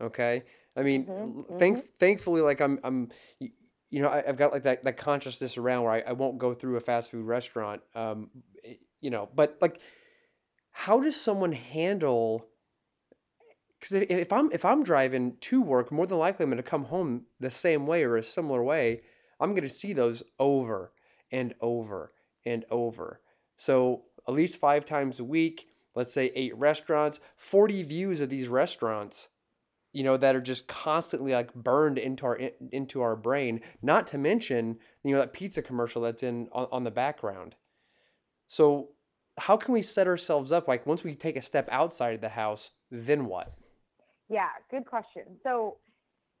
Okay, 0.00 0.44
I 0.76 0.82
mean, 0.82 1.06
Mhm, 1.06 1.36
l- 1.38 1.56
thank 1.58 1.98
thankfully, 1.98 2.42
like 2.42 2.60
I'm 2.60 2.80
I'm, 2.84 3.10
you 3.40 4.02
know, 4.02 4.08
I, 4.08 4.28
I've 4.28 4.36
got 4.36 4.52
like 4.52 4.64
that 4.64 4.84
that 4.84 4.96
consciousness 4.98 5.58
around 5.58 5.84
where 5.84 5.92
I, 5.92 6.00
I 6.00 6.12
won't 6.12 6.38
go 6.38 6.54
through 6.54 6.76
a 6.76 6.80
fast 6.80 7.10
food 7.10 7.26
restaurant. 7.26 7.82
Um, 7.94 8.30
eh, 8.64 8.74
you 9.00 9.10
know, 9.10 9.28
but 9.34 9.58
like, 9.60 9.80
how 10.72 11.00
does 11.00 11.16
someone 11.16 11.52
handle? 11.52 12.46
Because 13.78 13.92
if, 13.92 14.10
if 14.10 14.32
I'm 14.32 14.50
if 14.52 14.64
I'm 14.64 14.82
driving 14.82 15.36
to 15.42 15.60
work, 15.60 15.92
more 15.92 16.06
than 16.06 16.18
likely 16.18 16.44
I'm 16.44 16.50
going 16.50 16.56
to 16.62 16.68
come 16.68 16.84
home 16.84 17.26
the 17.40 17.50
same 17.50 17.86
way 17.86 18.04
or 18.04 18.16
a 18.16 18.22
similar 18.22 18.62
way. 18.62 19.02
I'm 19.38 19.50
going 19.50 19.68
to 19.68 19.68
see 19.68 19.92
those 19.92 20.22
over 20.38 20.92
and 21.30 21.54
over 21.60 22.12
and 22.46 22.64
over. 22.70 23.20
So 23.56 24.04
at 24.26 24.34
least 24.34 24.58
five 24.58 24.84
times 24.84 25.20
a 25.20 25.24
week, 25.24 25.68
let's 25.94 26.12
say 26.12 26.32
eight 26.34 26.56
restaurants, 26.56 27.20
40 27.36 27.82
views 27.82 28.20
of 28.20 28.30
these 28.30 28.48
restaurants, 28.48 29.28
you 29.92 30.04
know, 30.04 30.16
that 30.16 30.34
are 30.34 30.40
just 30.40 30.68
constantly 30.68 31.32
like 31.32 31.52
burned 31.54 31.98
into 31.98 32.26
our 32.26 32.40
into 32.72 33.02
our 33.02 33.16
brain. 33.16 33.60
Not 33.82 34.06
to 34.08 34.18
mention, 34.18 34.78
you 35.04 35.12
know, 35.12 35.20
that 35.20 35.32
pizza 35.32 35.62
commercial 35.62 36.02
that's 36.02 36.22
in 36.22 36.48
on, 36.52 36.66
on 36.72 36.84
the 36.84 36.90
background. 36.90 37.54
So 38.48 38.90
how 39.38 39.56
can 39.56 39.74
we 39.74 39.82
set 39.82 40.06
ourselves 40.06 40.52
up 40.52 40.68
like 40.68 40.86
once 40.86 41.04
we 41.04 41.14
take 41.14 41.36
a 41.36 41.42
step 41.42 41.68
outside 41.70 42.14
of 42.14 42.20
the 42.20 42.28
house, 42.28 42.70
then 42.90 43.26
what? 43.26 43.52
Yeah, 44.28 44.48
good 44.70 44.86
question. 44.86 45.22
So 45.42 45.76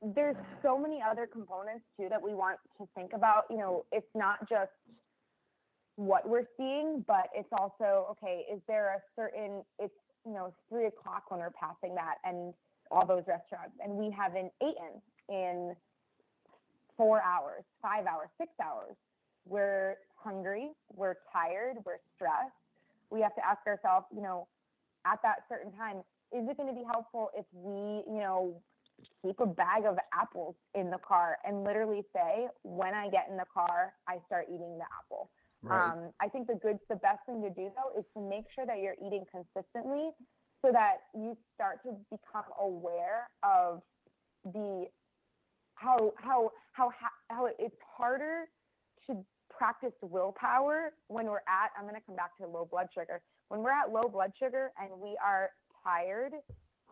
there's 0.02 0.36
mm. 0.36 0.44
so 0.62 0.78
many 0.78 1.00
other 1.02 1.26
components 1.26 1.84
too 1.98 2.08
that 2.10 2.22
we 2.22 2.34
want 2.34 2.58
to 2.78 2.88
think 2.94 3.12
about. 3.14 3.44
You 3.50 3.58
know, 3.58 3.84
it's 3.92 4.10
not 4.14 4.48
just 4.48 4.72
what 5.96 6.28
we're 6.28 6.46
seeing, 6.56 7.04
but 7.06 7.28
it's 7.34 7.48
also 7.52 8.06
okay. 8.10 8.44
Is 8.52 8.60
there 8.68 8.94
a 8.94 9.00
certain? 9.20 9.62
It's 9.78 9.94
you 10.26 10.32
know 10.32 10.52
three 10.68 10.86
o'clock 10.86 11.30
when 11.30 11.40
we're 11.40 11.50
passing 11.50 11.94
that 11.94 12.16
and 12.24 12.52
all 12.90 13.06
those 13.06 13.24
restaurants, 13.26 13.74
and 13.82 13.92
we 13.94 14.14
haven't 14.16 14.52
eaten 14.62 15.00
in 15.28 15.74
four 16.96 17.22
hours, 17.22 17.64
five 17.82 18.06
hours, 18.06 18.28
six 18.38 18.50
hours. 18.62 18.94
We're 19.46 19.96
hungry, 20.16 20.70
we're 20.94 21.16
tired, 21.32 21.76
we're 21.84 21.98
stressed. 22.14 22.54
We 23.10 23.20
have 23.20 23.34
to 23.36 23.46
ask 23.46 23.64
ourselves, 23.66 24.06
you 24.14 24.22
know, 24.22 24.48
at 25.06 25.20
that 25.22 25.44
certain 25.48 25.72
time, 25.72 26.02
is 26.32 26.48
it 26.48 26.56
going 26.56 26.68
to 26.68 26.74
be 26.74 26.84
helpful 26.84 27.30
if 27.36 27.46
we, 27.52 28.02
you 28.12 28.20
know, 28.20 28.60
keep 29.22 29.38
a 29.40 29.46
bag 29.46 29.84
of 29.84 29.98
apples 30.14 30.54
in 30.74 30.90
the 30.90 30.98
car 30.98 31.36
and 31.44 31.64
literally 31.64 32.02
say, 32.14 32.48
when 32.62 32.94
I 32.94 33.08
get 33.08 33.28
in 33.30 33.36
the 33.36 33.44
car, 33.52 33.92
I 34.08 34.18
start 34.26 34.46
eating 34.48 34.78
the 34.78 34.84
apple. 34.84 35.30
Um, 35.68 36.12
I 36.20 36.28
think 36.28 36.46
the 36.46 36.54
good, 36.54 36.78
the 36.88 36.96
best 36.96 37.18
thing 37.26 37.42
to 37.42 37.50
do 37.50 37.70
though 37.74 37.98
is 37.98 38.04
to 38.14 38.20
make 38.22 38.44
sure 38.54 38.64
that 38.66 38.78
you're 38.78 38.94
eating 39.04 39.24
consistently, 39.30 40.10
so 40.64 40.70
that 40.72 40.98
you 41.14 41.36
start 41.54 41.82
to 41.82 41.90
become 42.10 42.44
aware 42.60 43.28
of 43.42 43.82
the 44.44 44.86
how 45.74 46.12
how 46.16 46.50
how 46.72 46.90
how 47.28 47.46
it's 47.58 47.76
harder 47.96 48.44
to 49.06 49.16
practice 49.50 49.92
willpower 50.02 50.92
when 51.08 51.26
we're 51.26 51.38
at. 51.48 51.70
I'm 51.76 51.84
going 51.84 51.94
to 51.94 52.00
come 52.06 52.16
back 52.16 52.36
to 52.38 52.46
low 52.46 52.64
blood 52.70 52.86
sugar. 52.94 53.20
When 53.48 53.62
we're 53.62 53.72
at 53.72 53.90
low 53.90 54.08
blood 54.08 54.32
sugar 54.38 54.70
and 54.80 55.00
we 55.00 55.18
are 55.24 55.50
tired, 55.86 56.32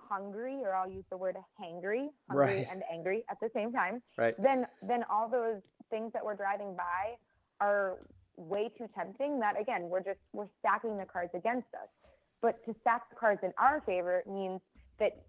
hungry, 0.09 0.59
or 0.63 0.75
I'll 0.75 0.89
use 0.91 1.05
the 1.11 1.17
word 1.17 1.37
hangry, 1.61 2.09
hungry 2.29 2.59
Right. 2.59 2.67
and 2.71 2.83
angry 2.93 3.25
at 3.31 3.39
the 3.41 3.51
same 3.55 3.73
time 3.73 4.03
right? 4.17 4.35
then 4.43 4.67
then 4.83 5.03
all 5.11 5.29
those 5.29 5.61
things 5.91 6.13
that 6.13 6.25
we're 6.25 6.37
driving 6.37 6.75
by 6.77 7.17
are 7.61 7.97
way 8.37 8.69
too 8.77 8.87
tempting 8.97 9.39
that 9.41 9.59
again 9.61 9.83
we're 9.89 10.03
just 10.03 10.19
we're 10.33 10.49
stacking 10.59 10.97
the 10.99 11.05
cards 11.05 11.31
against 11.35 11.69
us 11.75 11.89
but 12.43 12.65
to 12.67 12.75
stack 12.81 13.09
the 13.11 13.17
cards 13.17 13.41
in 13.43 13.53
our 13.59 13.81
favor 13.87 14.23
means 14.29 14.61
that 14.99 15.23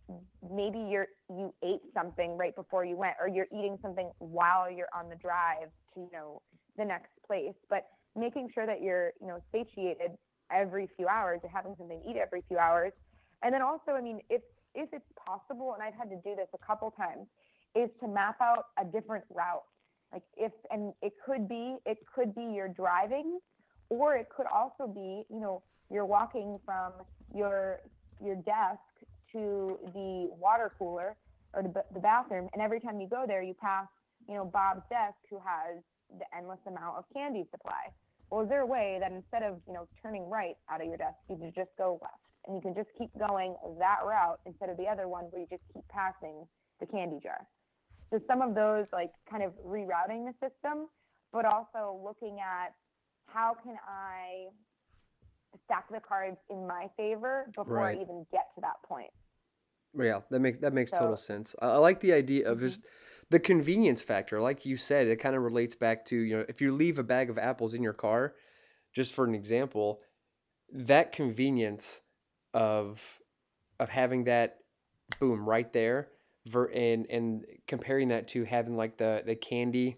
maybe 0.51 0.79
you're 0.79 1.07
you 1.29 1.53
ate 1.63 1.81
something 1.93 2.35
right 2.37 2.55
before 2.55 2.83
you 2.83 2.97
went 2.97 3.13
or 3.21 3.27
you're 3.27 3.47
eating 3.57 3.77
something 3.81 4.09
while 4.19 4.69
you're 4.71 4.89
on 4.97 5.07
the 5.09 5.15
drive 5.15 5.69
to 5.93 5.99
you 6.01 6.09
know 6.11 6.41
the 6.77 6.85
next 6.85 7.11
place 7.25 7.53
but 7.69 7.85
making 8.17 8.49
sure 8.53 8.65
that 8.65 8.81
you're 8.81 9.11
you 9.21 9.27
know 9.27 9.37
satiated 9.51 10.11
every 10.51 10.89
few 10.97 11.07
hours 11.07 11.39
you're 11.43 11.51
having 11.51 11.75
something 11.77 12.01
to 12.01 12.09
eat 12.09 12.17
every 12.17 12.43
few 12.47 12.57
hours 12.57 12.91
and 13.43 13.53
then 13.53 13.61
also 13.61 13.91
i 13.91 14.01
mean 14.01 14.19
if 14.29 14.41
if 14.73 14.89
it's 14.93 15.11
possible 15.25 15.73
and 15.73 15.83
i've 15.83 15.93
had 15.93 16.09
to 16.09 16.17
do 16.17 16.35
this 16.35 16.47
a 16.53 16.65
couple 16.65 16.91
times 16.91 17.27
is 17.75 17.89
to 17.99 18.07
map 18.07 18.39
out 18.41 18.67
a 18.79 18.85
different 18.85 19.25
route. 19.29 19.63
Like 20.13 20.23
if 20.37 20.53
and 20.71 20.93
it 21.01 21.13
could 21.25 21.47
be 21.49 21.75
it 21.85 21.97
could 22.13 22.33
be 22.33 22.43
you're 22.55 22.69
driving 22.69 23.39
or 23.89 24.15
it 24.15 24.27
could 24.35 24.45
also 24.47 24.87
be 24.87 25.23
you 25.29 25.41
know 25.41 25.61
you're 25.91 26.05
walking 26.05 26.57
from 26.65 26.93
your 27.35 27.81
your 28.23 28.35
desk 28.35 28.79
to 29.33 29.77
the 29.93 30.29
water 30.39 30.71
cooler 30.79 31.17
or 31.53 31.63
the, 31.63 31.83
the 31.93 31.99
bathroom 31.99 32.47
and 32.53 32.61
every 32.61 32.79
time 32.79 33.01
you 33.01 33.09
go 33.09 33.25
there 33.27 33.41
you 33.43 33.53
pass 33.53 33.87
you 34.29 34.35
know 34.35 34.45
bob's 34.45 34.83
desk 34.89 35.17
who 35.29 35.37
has 35.37 35.83
the 36.17 36.37
endless 36.37 36.59
amount 36.65 36.97
of 36.97 37.03
candy 37.13 37.43
supply. 37.51 37.91
Well 38.29 38.41
is 38.41 38.49
there 38.49 38.61
a 38.61 38.65
way 38.65 38.97
that 39.01 39.11
instead 39.11 39.43
of 39.43 39.59
you 39.67 39.73
know 39.73 39.85
turning 40.01 40.29
right 40.29 40.55
out 40.71 40.79
of 40.79 40.87
your 40.87 40.97
desk 40.97 41.17
you 41.27 41.51
just 41.53 41.71
go 41.77 41.99
left 42.01 42.24
and 42.47 42.55
you 42.55 42.61
can 42.61 42.73
just 42.75 42.89
keep 42.97 43.09
going 43.17 43.55
that 43.79 43.99
route 44.05 44.39
instead 44.45 44.69
of 44.69 44.77
the 44.77 44.87
other 44.87 45.07
one 45.07 45.25
where 45.25 45.41
you 45.41 45.47
just 45.49 45.63
keep 45.73 45.87
passing 45.89 46.45
the 46.79 46.85
candy 46.85 47.19
jar 47.21 47.47
so 48.11 48.19
some 48.27 48.41
of 48.41 48.55
those 48.55 48.85
like 48.93 49.11
kind 49.29 49.43
of 49.43 49.53
rerouting 49.65 50.25
the 50.25 50.33
system, 50.39 50.87
but 51.33 51.45
also 51.45 51.99
looking 52.03 52.39
at 52.39 52.73
how 53.27 53.55
can 53.63 53.75
I 53.87 54.47
stack 55.65 55.89
the 55.91 55.99
cards 55.99 56.37
in 56.49 56.67
my 56.67 56.89
favor 56.97 57.51
before 57.55 57.79
Right. 57.79 57.97
I 57.97 58.01
even 58.01 58.25
get 58.31 58.47
to 58.55 58.61
that 58.61 58.81
point. 58.87 59.11
Yeah, 59.97 60.21
that 60.29 60.39
makes 60.39 60.59
that 60.59 60.73
makes 60.73 60.91
total 60.91 61.17
sense. 61.17 61.55
I, 61.61 61.67
I 61.67 61.77
like 61.77 61.99
the 61.99 62.13
idea 62.13 62.49
of 62.49 62.59
Mhm. 62.59 62.59
just 62.59 62.85
the 63.29 63.39
convenience 63.39 64.01
factor. 64.01 64.39
Like 64.41 64.65
you 64.65 64.77
said, 64.77 65.07
it 65.07 65.17
kind 65.17 65.35
of 65.35 65.41
relates 65.43 65.75
back 65.75 66.05
to, 66.05 66.15
you 66.17 66.37
know, 66.37 66.45
if 66.49 66.61
you 66.61 66.71
leave 66.73 66.99
a 66.99 67.03
bag 67.03 67.29
of 67.29 67.37
apples 67.37 67.73
in 67.73 67.81
your 67.81 67.93
car, 67.93 68.35
just 68.93 69.13
for 69.13 69.25
an 69.25 69.33
example, 69.33 70.01
that 70.71 71.11
convenience 71.11 72.01
of 72.55 73.01
of 73.79 73.89
having 73.89 74.23
that 74.23 74.59
boom 75.19 75.47
right 75.47 75.71
there 75.73 76.09
ver 76.47 76.65
and 76.67 77.05
and 77.11 77.45
comparing 77.67 78.07
that 78.07 78.27
to 78.29 78.43
having 78.45 78.77
like 78.77 78.97
the 78.97 79.21
the 79.25 79.35
candy 79.35 79.97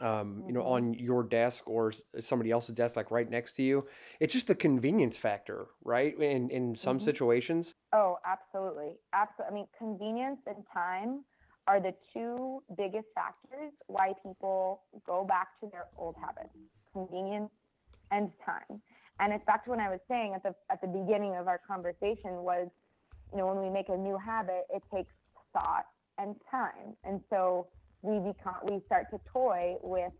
um, 0.00 0.44
you 0.46 0.52
know, 0.52 0.62
Mhm. 0.62 0.66
on 0.66 0.94
your 0.94 1.22
desk 1.22 1.68
or 1.68 1.92
somebody 2.18 2.50
else's 2.50 2.74
desk, 2.74 2.96
like 2.96 3.10
right 3.10 3.30
next 3.30 3.54
to 3.56 3.62
you. 3.62 3.86
It's 4.20 4.34
just 4.34 4.48
the 4.48 4.54
convenience 4.54 5.16
factor, 5.16 5.68
right? 5.84 6.18
In 6.20 6.50
in 6.50 6.74
some 6.76 6.98
Mhm. 6.98 7.02
situations. 7.02 7.74
Oh, 7.92 8.18
absolutely. 8.24 8.98
Absolutely. 9.12 9.50
I 9.50 9.54
mean, 9.54 9.68
convenience 9.78 10.40
and 10.46 10.64
time 10.72 11.24
are 11.66 11.80
the 11.80 11.94
two 12.12 12.62
biggest 12.76 13.08
factors 13.14 13.72
why 13.86 14.14
people 14.22 14.82
go 15.06 15.24
back 15.24 15.58
to 15.60 15.68
their 15.70 15.86
old 15.96 16.16
habits. 16.20 16.54
Convenience 16.92 17.50
and 18.10 18.32
time. 18.44 18.82
And 19.20 19.32
it's 19.32 19.44
back 19.46 19.64
to 19.64 19.70
what 19.70 19.80
I 19.80 19.88
was 19.90 20.00
saying 20.08 20.34
at 20.34 20.42
the 20.42 20.54
at 20.70 20.80
the 20.80 20.88
beginning 20.88 21.36
of 21.36 21.48
our 21.48 21.60
conversation 21.66 22.42
was, 22.42 22.68
you 23.32 23.38
know, 23.38 23.46
when 23.46 23.62
we 23.62 23.70
make 23.70 23.88
a 23.88 23.96
new 23.96 24.18
habit, 24.18 24.64
it 24.74 24.82
takes 24.94 25.12
thought 25.52 25.86
and 26.18 26.34
time. 26.50 26.96
And 27.04 27.20
so 27.30 27.68
we 28.02 28.18
become 28.18 28.56
we 28.64 28.80
start 28.86 29.06
to 29.10 29.20
toy 29.32 29.76
with, 29.82 30.12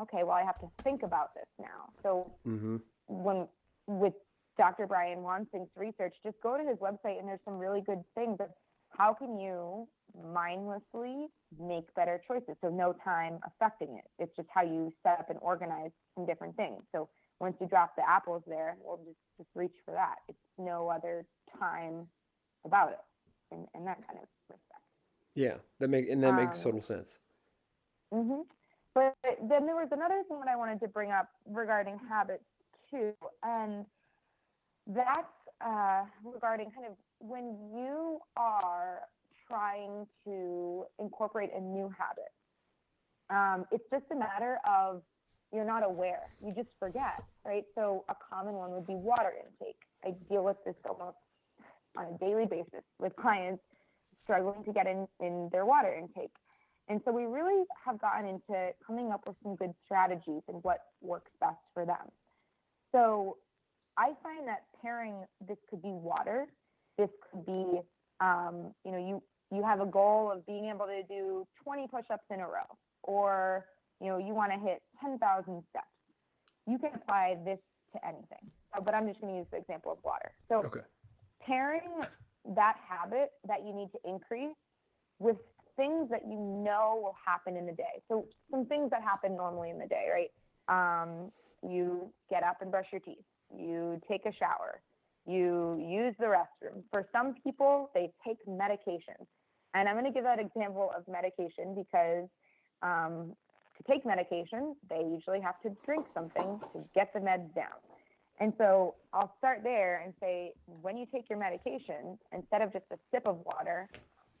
okay, 0.00 0.22
well 0.22 0.36
I 0.36 0.44
have 0.44 0.58
to 0.60 0.68
think 0.84 1.02
about 1.02 1.34
this 1.34 1.48
now. 1.58 1.90
So 2.02 2.32
Mm-hmm. 2.46 2.76
when 3.08 3.48
with 3.86 4.14
Dr. 4.58 4.86
Brian 4.86 5.18
Wansink's 5.18 5.76
research, 5.76 6.14
just 6.24 6.36
go 6.42 6.56
to 6.56 6.64
his 6.64 6.78
website 6.78 7.18
and 7.18 7.28
there's 7.28 7.40
some 7.44 7.58
really 7.58 7.82
good 7.82 8.02
things 8.14 8.36
of 8.40 8.48
how 8.90 9.12
can 9.12 9.38
you 9.38 9.86
mindlessly 10.32 11.26
make 11.60 11.92
better 11.94 12.20
choices? 12.26 12.56
So 12.62 12.68
no 12.70 12.94
time 13.04 13.38
affecting 13.44 13.96
it. 13.98 14.04
It's 14.18 14.34
just 14.36 14.48
how 14.54 14.62
you 14.62 14.92
set 15.02 15.18
up 15.18 15.30
and 15.30 15.38
organize 15.42 15.90
some 16.14 16.24
different 16.26 16.56
things. 16.56 16.82
So 16.92 17.08
once 17.40 17.56
you 17.60 17.66
drop 17.66 17.94
the 17.96 18.08
apples 18.08 18.42
there, 18.46 18.76
we'll 18.82 18.98
just, 18.98 19.18
just 19.38 19.50
reach 19.54 19.74
for 19.84 19.92
that. 19.92 20.16
It's 20.28 20.38
no 20.58 20.88
other 20.88 21.26
time 21.58 22.06
about 22.64 22.90
it 22.92 22.98
in, 23.52 23.66
in 23.74 23.84
that 23.84 23.98
kind 24.06 24.18
of 24.22 24.28
respect. 24.48 24.62
Yeah, 25.34 25.56
that 25.80 25.88
make 25.88 26.08
and 26.08 26.22
that 26.22 26.34
makes 26.34 26.58
Um, 26.58 26.64
total 26.64 26.80
sense. 26.80 27.18
hmm 28.12 28.42
But 28.94 29.14
then 29.42 29.66
there 29.66 29.76
was 29.76 29.88
another 29.92 30.22
thing 30.28 30.40
that 30.40 30.48
I 30.48 30.56
wanted 30.56 30.80
to 30.80 30.88
bring 30.88 31.12
up 31.12 31.28
regarding 31.46 31.98
habits 32.08 32.44
too, 32.90 33.12
and 33.42 33.84
that's 34.86 35.26
uh, 35.60 36.04
regarding 36.24 36.70
kind 36.70 36.86
of 36.86 36.92
when 37.18 37.56
you 37.74 38.18
are 38.36 39.02
trying 39.46 40.06
to 40.24 40.84
incorporate 40.98 41.50
a 41.54 41.60
new 41.60 41.92
habit. 41.96 42.32
Um, 43.28 43.66
it's 43.70 43.84
just 43.90 44.04
a 44.12 44.14
matter 44.16 44.58
of 44.68 45.02
you're 45.52 45.64
not 45.64 45.84
aware. 45.84 46.30
You 46.44 46.52
just 46.54 46.68
forget, 46.78 47.22
right? 47.44 47.64
So 47.74 48.04
a 48.08 48.14
common 48.30 48.54
one 48.54 48.72
would 48.72 48.86
be 48.86 48.94
water 48.94 49.32
intake. 49.38 49.80
I 50.04 50.14
deal 50.28 50.44
with 50.44 50.56
this 50.64 50.74
almost 50.88 51.16
on 51.96 52.14
a 52.14 52.18
daily 52.18 52.46
basis 52.46 52.84
with 52.98 53.14
clients 53.16 53.62
struggling 54.24 54.64
to 54.64 54.72
get 54.72 54.86
in, 54.86 55.06
in 55.20 55.48
their 55.52 55.64
water 55.64 55.94
intake. 55.94 56.34
And 56.88 57.00
so 57.04 57.12
we 57.12 57.24
really 57.24 57.64
have 57.84 58.00
gotten 58.00 58.26
into 58.26 58.70
coming 58.86 59.10
up 59.10 59.26
with 59.26 59.36
some 59.42 59.56
good 59.56 59.72
strategies 59.84 60.42
and 60.48 60.62
what 60.62 60.78
works 61.00 61.30
best 61.40 61.58
for 61.74 61.84
them. 61.84 62.10
So 62.92 63.38
I 63.96 64.12
find 64.22 64.46
that 64.46 64.64
pairing 64.80 65.24
this 65.48 65.56
could 65.68 65.82
be 65.82 65.90
water, 65.90 66.46
this 66.98 67.08
could 67.30 67.44
be, 67.44 67.80
um, 68.20 68.72
you 68.84 68.92
know, 68.92 68.98
you 68.98 69.22
you 69.52 69.62
have 69.62 69.80
a 69.80 69.86
goal 69.86 70.32
of 70.32 70.44
being 70.44 70.66
able 70.66 70.86
to 70.86 71.02
do 71.08 71.46
20 71.62 71.86
push-ups 71.86 72.24
in 72.32 72.40
a 72.40 72.46
row, 72.46 72.66
or 73.04 73.66
you 74.00 74.08
know, 74.08 74.18
you 74.18 74.34
want 74.34 74.52
to 74.52 74.58
hit 74.58 74.82
10,000 75.00 75.18
steps. 75.70 75.86
You 76.66 76.78
can 76.78 76.90
apply 76.94 77.36
this 77.44 77.58
to 77.94 78.06
anything, 78.06 78.50
Uh, 78.76 78.80
but 78.80 78.94
I'm 78.94 79.06
just 79.08 79.20
going 79.20 79.32
to 79.32 79.38
use 79.38 79.48
the 79.50 79.58
example 79.58 79.92
of 79.92 79.98
water. 80.04 80.32
So 80.48 80.60
Okay. 80.60 80.80
pairing 81.40 82.04
that 82.54 82.76
habit 82.88 83.30
that 83.46 83.64
you 83.64 83.72
need 83.72 83.90
to 83.92 83.98
increase 84.04 84.56
with 85.18 85.36
things 85.76 86.08
that 86.10 86.22
you 86.26 86.38
know 86.38 87.00
will 87.02 87.16
happen 87.24 87.56
in 87.56 87.66
the 87.66 87.72
day. 87.72 88.02
So 88.08 88.26
some 88.50 88.66
things 88.66 88.90
that 88.90 89.02
happen 89.02 89.36
normally 89.36 89.70
in 89.70 89.78
the 89.78 89.86
day, 89.86 90.08
right? 90.12 90.30
Um, 90.68 91.32
you 91.62 92.12
get 92.30 92.42
up 92.42 92.62
and 92.62 92.70
brush 92.70 92.86
your 92.92 93.00
teeth. 93.00 93.24
You 93.56 94.00
take 94.08 94.26
a 94.26 94.32
shower. 94.32 94.80
You 95.26 95.76
use 95.78 96.14
the 96.18 96.26
restroom. 96.26 96.82
For 96.90 97.06
some 97.12 97.34
people, 97.42 97.90
they 97.94 98.12
take 98.26 98.38
medication. 98.46 99.14
And 99.74 99.88
I'm 99.88 99.94
going 99.94 100.06
to 100.06 100.12
give 100.12 100.24
that 100.24 100.38
example 100.38 100.90
of 100.96 101.04
medication 101.08 101.74
because 101.74 102.28
um, 102.82 103.34
take 103.88 104.04
medication, 104.06 104.74
they 104.88 105.02
usually 105.08 105.40
have 105.40 105.60
to 105.62 105.70
drink 105.84 106.06
something 106.14 106.60
to 106.72 106.84
get 106.94 107.12
the 107.12 107.20
meds 107.20 107.54
down. 107.54 107.78
And 108.38 108.52
so 108.58 108.94
I'll 109.12 109.32
start 109.38 109.60
there 109.62 110.02
and 110.04 110.12
say, 110.20 110.52
when 110.82 110.96
you 110.96 111.06
take 111.12 111.28
your 111.30 111.38
medication, 111.38 112.18
instead 112.32 112.60
of 112.60 112.72
just 112.72 112.84
a 112.92 112.96
sip 113.10 113.26
of 113.26 113.38
water, 113.44 113.88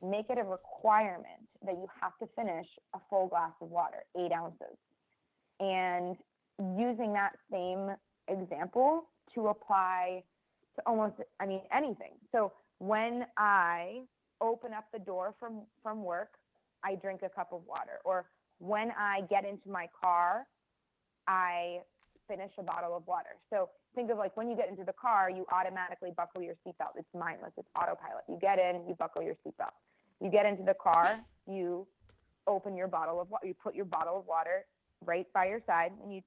make 0.02 0.26
it 0.28 0.38
a 0.38 0.44
requirement 0.44 1.48
that 1.64 1.74
you 1.74 1.86
have 2.00 2.16
to 2.18 2.28
finish 2.36 2.66
a 2.94 2.98
full 3.08 3.28
glass 3.28 3.52
of 3.62 3.70
water, 3.70 4.04
eight 4.18 4.32
ounces. 4.32 4.76
And 5.60 6.16
using 6.78 7.12
that 7.14 7.32
same 7.50 7.90
example 8.28 9.08
to 9.34 9.48
apply 9.48 10.22
to 10.74 10.82
almost, 10.86 11.14
I 11.40 11.46
mean, 11.46 11.62
anything. 11.74 12.12
So 12.32 12.52
when 12.78 13.24
I 13.38 14.02
open 14.42 14.74
up 14.74 14.84
the 14.92 14.98
door 14.98 15.34
from, 15.40 15.62
from 15.82 16.04
work, 16.04 16.32
I 16.84 16.96
drink 16.96 17.22
a 17.24 17.30
cup 17.30 17.48
of 17.52 17.62
water. 17.66 18.00
Or 18.04 18.26
when 18.58 18.90
I 18.98 19.22
get 19.28 19.44
into 19.44 19.68
my 19.68 19.88
car, 20.00 20.46
I 21.26 21.78
finish 22.28 22.50
a 22.58 22.62
bottle 22.62 22.96
of 22.96 23.06
water. 23.06 23.36
So 23.50 23.70
think 23.94 24.10
of 24.10 24.18
like 24.18 24.36
when 24.36 24.48
you 24.48 24.56
get 24.56 24.68
into 24.68 24.84
the 24.84 24.92
car, 24.92 25.30
you 25.30 25.46
automatically 25.52 26.10
buckle 26.16 26.42
your 26.42 26.54
seatbelt. 26.66 26.96
It's 26.96 27.08
mindless, 27.14 27.52
it's 27.56 27.68
autopilot. 27.76 28.24
You 28.28 28.38
get 28.40 28.58
in, 28.58 28.86
you 28.88 28.94
buckle 28.98 29.22
your 29.22 29.34
seatbelt. 29.46 29.74
You 30.20 30.30
get 30.30 30.46
into 30.46 30.62
the 30.62 30.74
car, 30.74 31.20
you 31.46 31.86
open 32.46 32.76
your 32.76 32.88
bottle 32.88 33.20
of 33.20 33.30
water, 33.30 33.46
you 33.46 33.54
put 33.54 33.74
your 33.74 33.84
bottle 33.84 34.18
of 34.18 34.26
water 34.26 34.66
right 35.04 35.26
by 35.34 35.46
your 35.46 35.60
side 35.66 35.92
and 36.02 36.12
you 36.12 36.22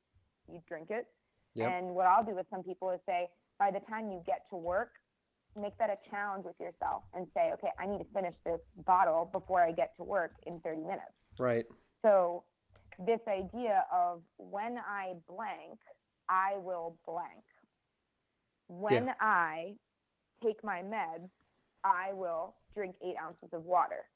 you 0.51 0.61
drink 0.67 0.87
it. 0.89 1.05
Yep. 1.55 1.71
And 1.71 1.95
what 1.95 2.05
I'll 2.05 2.23
do 2.23 2.35
with 2.35 2.45
some 2.49 2.63
people 2.63 2.91
is 2.91 2.99
say, 3.05 3.27
by 3.57 3.71
the 3.71 3.79
time 3.89 4.09
you 4.09 4.21
get 4.25 4.45
to 4.49 4.55
work, 4.55 4.91
make 5.59 5.77
that 5.77 5.89
a 5.89 5.97
challenge 6.09 6.45
with 6.45 6.55
yourself 6.59 7.03
and 7.13 7.27
say, 7.33 7.51
okay, 7.53 7.69
I 7.79 7.85
need 7.85 7.99
to 7.99 8.05
finish 8.13 8.33
this 8.45 8.59
bottle 8.85 9.29
before 9.31 9.61
I 9.61 9.71
get 9.71 9.95
to 9.97 10.03
work 10.03 10.31
in 10.45 10.59
30 10.61 10.81
minutes. 10.81 11.13
Right. 11.37 11.65
So 12.01 12.43
this 13.05 13.19
idea 13.27 13.85
of 13.91 14.21
when 14.37 14.77
I 14.77 15.13
blank, 15.27 15.79
I 16.27 16.57
will 16.57 16.97
blank. 17.05 17.43
When 18.67 19.07
Yeah. 19.07 19.15
I 19.19 19.77
take 20.43 20.63
my 20.63 20.81
meds, 20.81 21.29
I 21.83 22.13
will 22.13 22.55
drink 22.73 22.95
eight 23.01 23.15
ounces 23.17 23.51
of 23.53 23.65
water. 23.65 24.09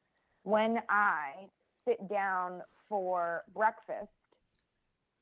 When 0.43 0.83
I 0.89 1.49
sit 1.85 2.07
down 2.09 2.61
for 2.89 3.43
breakfast, 3.53 4.11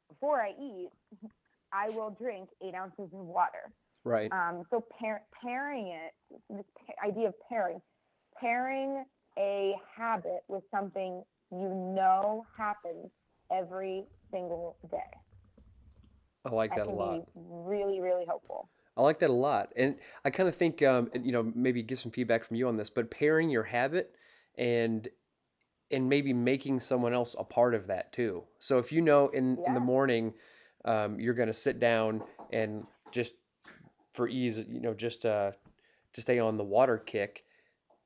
before 0.10 0.42
I 0.42 0.52
eat, 0.60 0.92
I 1.72 1.90
will 1.90 2.10
drink 2.12 2.50
eight 2.62 2.76
ounces 2.76 3.14
of 3.14 3.26
water. 3.26 3.72
Right. 4.04 4.32
Um, 4.32 4.66
so 4.70 4.82
pair, 5.00 5.24
pairing 5.32 5.88
it, 5.88 6.14
this 6.50 6.66
idea 7.04 7.30
of 7.30 7.36
pairing, 7.48 7.82
pairing 8.36 9.06
a 9.38 9.76
habit 9.96 10.44
with 10.48 10.64
something 10.72 11.24
you 11.52 11.94
know 11.96 12.46
happens 12.58 13.12
every 13.52 14.06
single 14.32 14.78
day. 14.90 14.98
I 16.46 16.50
like 16.50 16.72
That 16.72 16.86
that 16.86 16.88
a 16.88 16.92
lot. 16.92 17.20
be 17.20 17.24
really, 17.36 18.00
really 18.00 18.26
helpful. 18.26 18.70
I 18.98 19.02
like 19.02 19.20
that 19.20 19.30
a 19.30 19.34
lot. 19.34 19.72
And 19.76 19.96
I 20.26 20.30
kind 20.30 20.50
of 20.50 20.56
think, 20.56 20.82
um, 20.84 21.10
you 21.22 21.32
know, 21.32 21.52
maybe 21.56 21.82
get 21.84 21.98
some 21.98 22.12
feedback 22.12 22.44
from 22.44 22.58
you 22.58 22.68
on 22.68 22.78
this, 22.78 22.90
but 22.90 23.10
pairing 23.12 23.50
your 23.50 23.64
habit 23.64 24.16
and 24.58 25.08
and 25.92 26.08
maybe 26.08 26.32
making 26.32 26.80
someone 26.80 27.14
else 27.14 27.36
a 27.38 27.44
part 27.44 27.76
of 27.76 27.88
that 27.88 28.14
too. 28.14 28.44
So 28.60 28.78
if 28.78 28.92
you 28.92 29.02
know 29.02 29.28
in 29.30 29.58
in 29.68 29.74
the 29.74 29.80
morning, 29.80 30.34
um, 30.86 31.20
you're 31.20 31.34
going 31.34 31.48
to 31.48 31.54
sit 31.54 31.80
down 31.80 32.24
and 32.52 32.86
just 33.12 33.36
for 34.14 34.28
ease, 34.28 34.58
you 34.70 34.80
know, 34.82 34.94
just 34.94 35.26
uh, 35.26 35.52
to 36.14 36.22
stay 36.22 36.40
on 36.40 36.58
the 36.58 36.64
water 36.64 36.98
kick, 36.98 37.46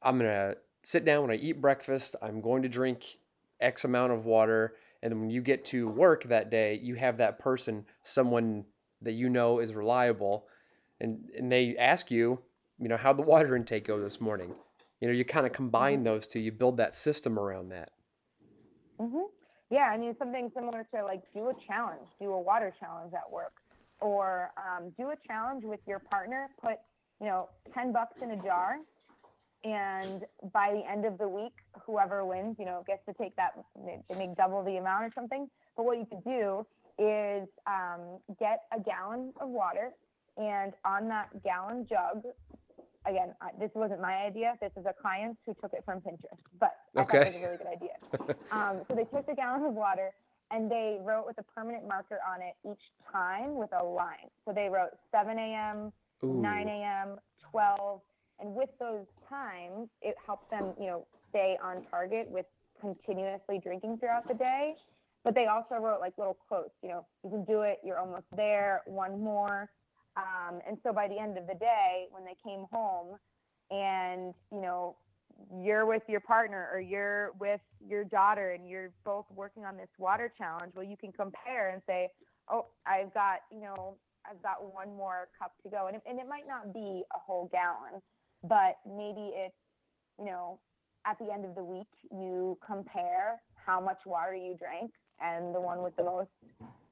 I'm 0.02 0.18
going 0.20 0.30
to 0.30 0.58
sit 0.84 1.06
down 1.06 1.22
when 1.24 1.32
I 1.32 1.36
eat 1.36 1.62
breakfast. 1.62 2.16
I'm 2.22 2.42
going 2.42 2.62
to 2.64 2.70
drink 2.70 3.18
X 3.60 3.84
amount 3.84 4.14
of 4.14 4.26
water. 4.26 4.76
And 5.02 5.20
when 5.20 5.30
you 5.30 5.42
get 5.42 5.66
to 5.66 5.88
work 5.88 6.24
that 6.24 6.50
day, 6.50 6.80
you 6.82 6.96
have 6.96 7.18
that 7.18 7.40
person, 7.40 7.86
someone 8.04 8.66
that 9.02 9.14
you 9.14 9.30
know 9.30 9.60
is 9.60 9.74
reliable, 9.74 10.48
and, 11.00 11.30
and 11.38 11.52
they 11.52 11.76
ask 11.78 12.10
you, 12.10 12.40
you 12.80 12.88
know, 12.88 12.98
how'd 12.98 13.18
the 13.18 13.24
water 13.24 13.56
intake 13.56 13.88
go 13.88 14.00
this 14.00 14.20
morning? 14.20 14.54
You 15.00 15.08
know, 15.08 15.14
you 15.14 15.26
kind 15.26 15.46
of 15.46 15.54
combine 15.54 16.04
those 16.04 16.26
two, 16.26 16.40
you 16.40 16.52
build 16.52 16.78
that 16.78 16.96
system 16.96 17.38
around 17.38 17.70
that. 17.70 17.90
hmm 19.00 19.24
Yeah, 19.70 19.90
I 19.94 19.98
mean 19.98 20.16
something 20.18 20.52
similar 20.56 20.88
to 20.96 21.04
like 21.04 21.22
do 21.34 21.50
a 21.50 21.54
challenge, 21.68 22.08
do 22.20 22.32
a 22.32 22.42
water 22.42 22.74
challenge 22.80 23.14
at 23.14 23.30
work, 23.32 23.54
or 24.00 24.52
um, 24.58 24.92
do 24.98 25.12
a 25.12 25.16
challenge 25.28 25.64
with 25.66 25.82
your 25.88 26.00
partner. 26.00 26.50
Put 26.62 26.78
you 27.20 27.28
know 27.28 27.50
ten 27.74 27.92
bucks 27.92 28.18
in 28.22 28.32
a 28.32 28.38
jar, 28.38 28.78
and 29.66 30.22
by 30.54 30.72
the 30.72 30.90
end 30.90 31.06
of 31.06 31.18
the 31.18 31.28
week, 31.28 31.54
whoever 31.86 32.24
wins, 32.24 32.56
you 32.60 32.66
know, 32.66 32.84
gets 32.86 33.04
to 33.08 33.14
take 33.14 33.36
that. 33.36 33.54
They 33.84 34.16
make 34.16 34.38
double 34.38 34.64
the 34.64 34.78
amount 34.78 35.06
or 35.06 35.12
something. 35.16 35.50
But 35.76 35.86
what 35.86 35.98
you 35.98 36.06
could 36.06 36.24
do 36.24 36.66
is 37.00 37.48
um, 37.66 38.20
get 38.40 38.62
a 38.72 38.80
gallon 38.80 39.34
of 39.42 39.50
water, 39.50 39.92
and 40.38 40.74
on 40.86 41.08
that 41.10 41.44
gallon 41.44 41.88
jug, 41.90 42.24
again, 43.08 43.34
I, 43.42 43.50
this 43.60 43.72
wasn't 43.74 44.02
my 44.02 44.14
idea. 44.18 44.54
This 44.62 44.72
is 44.78 44.86
a 44.86 44.94
client 44.94 45.38
who 45.46 45.56
took 45.56 45.74
it 45.74 45.84
from 45.84 46.00
Pinterest, 46.00 46.38
but 46.60 46.76
I 46.96 47.04
thought 47.04 47.16
it 47.16 47.20
was 47.20 47.36
a 47.36 47.40
really 47.40 47.58
good 47.58 47.68
idea. 47.68 48.36
Um, 48.52 48.82
so 48.88 48.96
they 48.96 49.04
took 49.04 49.28
a 49.28 49.36
gallon 49.36 49.66
of 49.66 49.74
water 49.74 50.12
and 50.52 50.72
they 50.72 50.98
wrote 51.02 51.26
with 51.26 51.38
a 51.40 51.44
permanent 51.44 51.86
marker 51.88 52.20
on 52.26 52.42
it 52.42 52.56
each 52.64 52.92
time 53.12 53.56
with 53.56 53.72
a 53.74 53.84
line. 53.84 54.30
So 54.46 54.54
they 54.54 54.70
wrote 54.70 54.92
7 55.12 55.38
a.m., 55.38 55.92
Ooh. 56.24 56.42
9 56.42 56.68
a.m., 56.70 57.18
12, 57.52 58.00
and 58.40 58.54
with 58.54 58.70
those 58.80 59.06
times, 59.30 59.90
it 60.02 60.16
helps 60.26 60.50
them, 60.50 60.74
you 60.80 60.88
know, 60.88 61.06
stay 61.30 61.58
on 61.64 61.86
target 61.90 62.28
with 62.30 62.46
continuously 62.80 63.60
drinking 63.64 63.98
throughout 63.98 64.28
the 64.28 64.34
day. 64.34 64.76
But 65.24 65.34
they 65.34 65.48
also 65.48 65.76
wrote 65.76 66.00
like 66.00 66.14
little 66.18 66.38
quotes, 66.48 66.76
you 66.84 66.90
know, 66.90 67.06
you 67.24 67.32
can 67.32 67.44
do 67.46 67.62
it, 67.62 67.80
you're 67.84 67.98
almost 67.98 68.26
there, 68.36 68.82
one 68.86 69.22
more. 69.24 69.70
Um, 70.18 70.60
and 70.68 70.78
so 70.84 70.94
by 70.94 71.08
the 71.08 71.18
end 71.18 71.38
of 71.38 71.48
the 71.48 71.56
day, 71.56 72.06
when 72.12 72.24
they 72.24 72.36
came 72.44 72.66
home 72.72 73.18
and, 73.72 74.34
you 74.52 74.62
know, 74.62 74.96
you're 75.62 75.86
with 75.86 76.04
your 76.08 76.22
partner 76.22 76.70
or 76.72 76.80
you're 76.80 77.32
with 77.40 77.60
your 77.86 78.04
daughter 78.04 78.52
and 78.52 78.70
you're 78.70 78.92
both 79.04 79.26
working 79.36 79.66
on 79.66 79.76
this 79.76 79.90
water 79.98 80.32
challenge, 80.38 80.74
well, 80.76 80.86
you 80.86 80.96
can 80.96 81.12
compare 81.12 81.72
and 81.72 81.82
say, 81.88 82.08
oh, 82.50 82.68
I've 82.86 83.14
got, 83.14 83.40
you 83.52 83.62
know, 83.62 83.96
I've 84.30 84.42
got 84.42 84.74
one 84.74 84.96
more 84.96 85.28
cup 85.38 85.54
to 85.64 85.70
go. 85.70 85.88
And 85.88 85.98
it, 85.98 86.04
and 86.08 86.20
it 86.20 86.28
might 86.30 86.48
not 86.48 86.74
be 86.74 87.04
a 87.14 87.20
whole 87.20 87.50
gallon, 87.52 88.02
but 88.48 88.78
maybe 88.86 89.32
it's, 89.34 89.56
you 90.20 90.26
know, 90.26 90.60
at 91.06 91.18
the 91.20 91.32
end 91.32 91.46
of 91.46 91.56
the 91.56 91.64
week, 91.64 91.88
you 92.12 92.58
compare 92.66 93.42
how 93.56 93.80
much 93.80 94.00
water 94.06 94.34
you 94.34 94.56
drank, 94.58 94.92
and 95.22 95.54
the 95.54 95.62
one 95.62 95.84
with 95.84 95.96
the 95.96 96.04
most, 96.04 96.30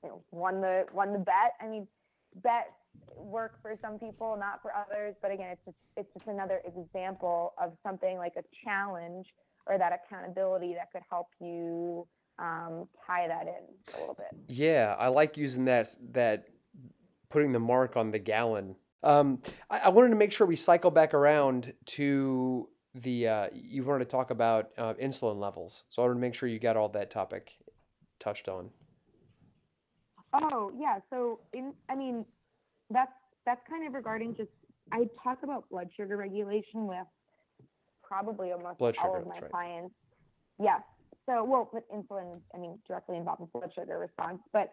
you 0.03 0.09
know, 0.09 0.23
won 0.31 0.61
the 0.61 0.85
won 0.93 1.13
the 1.13 1.19
bet. 1.19 1.53
I 1.61 1.67
mean, 1.67 1.87
bets 2.35 2.69
work 3.15 3.61
for 3.61 3.75
some 3.81 3.99
people, 3.99 4.37
not 4.39 4.61
for 4.61 4.71
others. 4.75 5.15
But 5.21 5.31
again, 5.31 5.49
it's 5.51 5.65
just 5.65 5.77
it's 5.97 6.13
just 6.13 6.27
another 6.27 6.61
example 6.65 7.53
of 7.61 7.73
something 7.83 8.17
like 8.17 8.33
a 8.37 8.43
challenge 8.63 9.27
or 9.65 9.77
that 9.77 9.93
accountability 9.93 10.73
that 10.73 10.91
could 10.91 11.03
help 11.09 11.27
you 11.39 12.07
um, 12.39 12.87
tie 13.05 13.27
that 13.27 13.43
in 13.43 13.95
a 13.95 13.99
little 13.99 14.15
bit. 14.15 14.27
Yeah, 14.47 14.95
I 14.99 15.07
like 15.07 15.37
using 15.37 15.65
that 15.65 15.95
that 16.11 16.45
putting 17.29 17.51
the 17.51 17.59
mark 17.59 17.95
on 17.97 18.11
the 18.11 18.19
gallon. 18.19 18.75
Um, 19.03 19.39
I, 19.69 19.79
I 19.79 19.89
wanted 19.89 20.09
to 20.09 20.15
make 20.15 20.31
sure 20.31 20.47
we 20.47 20.55
cycle 20.55 20.91
back 20.91 21.13
around 21.13 21.73
to 21.87 22.69
the 22.95 23.27
uh, 23.27 23.47
you 23.53 23.83
wanted 23.83 24.05
to 24.05 24.09
talk 24.09 24.29
about 24.29 24.69
uh, 24.77 24.93
insulin 24.95 25.39
levels, 25.39 25.83
so 25.89 26.01
I 26.01 26.05
wanted 26.05 26.15
to 26.15 26.21
make 26.21 26.35
sure 26.35 26.47
you 26.47 26.59
got 26.59 26.77
all 26.77 26.89
that 26.89 27.11
topic 27.11 27.51
touched 28.19 28.47
on. 28.47 28.69
Oh 30.33 30.71
yeah, 30.79 30.99
so 31.09 31.41
in 31.53 31.73
I 31.89 31.95
mean 31.95 32.25
that's 32.89 33.11
that's 33.45 33.61
kind 33.69 33.85
of 33.85 33.93
regarding 33.93 34.35
just 34.35 34.51
I 34.91 35.07
talk 35.23 35.39
about 35.43 35.69
blood 35.69 35.89
sugar 35.95 36.17
regulation 36.17 36.87
with 36.87 37.07
probably 38.03 38.51
almost 38.51 38.77
Blood 38.77 38.95
all 39.01 39.09
sugar, 39.09 39.21
of 39.21 39.27
my 39.27 39.39
right. 39.39 39.51
clients. 39.51 39.95
Yes. 40.59 40.81
So 41.25 41.43
well, 41.43 41.69
with 41.73 41.83
insulin, 41.93 42.39
I 42.55 42.57
mean 42.57 42.79
directly 42.87 43.17
involved 43.17 43.41
with 43.41 43.51
blood 43.51 43.71
sugar 43.75 43.97
response, 43.97 44.39
but 44.53 44.71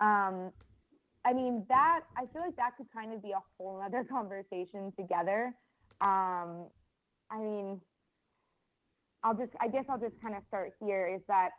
um, 0.00 0.52
I 1.28 1.34
mean 1.34 1.64
that 1.68 2.00
I 2.16 2.24
feel 2.32 2.40
like 2.42 2.56
that 2.56 2.76
could 2.78 2.86
kind 2.92 3.12
of 3.12 3.22
be 3.22 3.32
a 3.32 3.42
whole 3.56 3.82
other 3.84 4.04
conversation 4.10 4.92
together. 4.98 5.52
Um, 6.00 6.68
I 7.30 7.38
mean, 7.38 7.80
I'll 9.22 9.34
just 9.34 9.52
I 9.60 9.68
guess 9.68 9.84
I'll 9.90 10.00
just 10.00 10.20
kind 10.22 10.34
of 10.34 10.42
start 10.48 10.72
here 10.80 11.12
is 11.14 11.20
that 11.28 11.50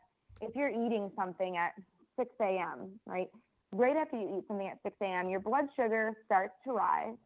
if 0.41 0.55
you're 0.55 0.69
eating 0.69 1.12
something 1.15 1.58
at 1.58 1.73
6 2.17 2.29
a.m., 2.41 2.99
right? 3.05 3.27
Right 3.71 3.95
after 3.95 4.17
you 4.17 4.39
eat 4.39 4.47
something 4.47 4.67
at 4.67 4.79
6 4.84 4.95
a.m., 5.03 5.29
your 5.29 5.41
blood 5.41 5.65
sugar 5.75 6.13
starts 6.25 6.53
to 6.65 6.71
rise. 6.71 7.17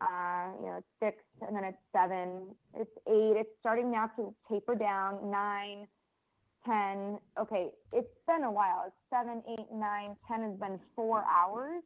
Uh, 0.00 0.52
you 0.60 0.66
know, 0.66 0.76
it's 0.78 0.86
six, 1.02 1.16
and 1.46 1.54
then 1.54 1.64
it's 1.64 1.78
seven, 1.92 2.54
it's 2.74 2.90
eight. 3.06 3.36
It's 3.36 3.50
starting 3.60 3.90
now 3.90 4.10
to 4.16 4.34
taper 4.50 4.74
down. 4.74 5.30
Nine, 5.30 5.86
ten. 6.64 7.18
Okay, 7.38 7.68
it's 7.92 8.08
been 8.26 8.44
a 8.44 8.50
while. 8.50 8.84
It's 8.86 8.96
seven, 9.10 9.42
eight, 9.48 9.66
nine, 9.72 10.16
ten 10.28 10.42
has 10.42 10.58
been 10.58 10.78
four 10.94 11.24
hours. 11.24 11.82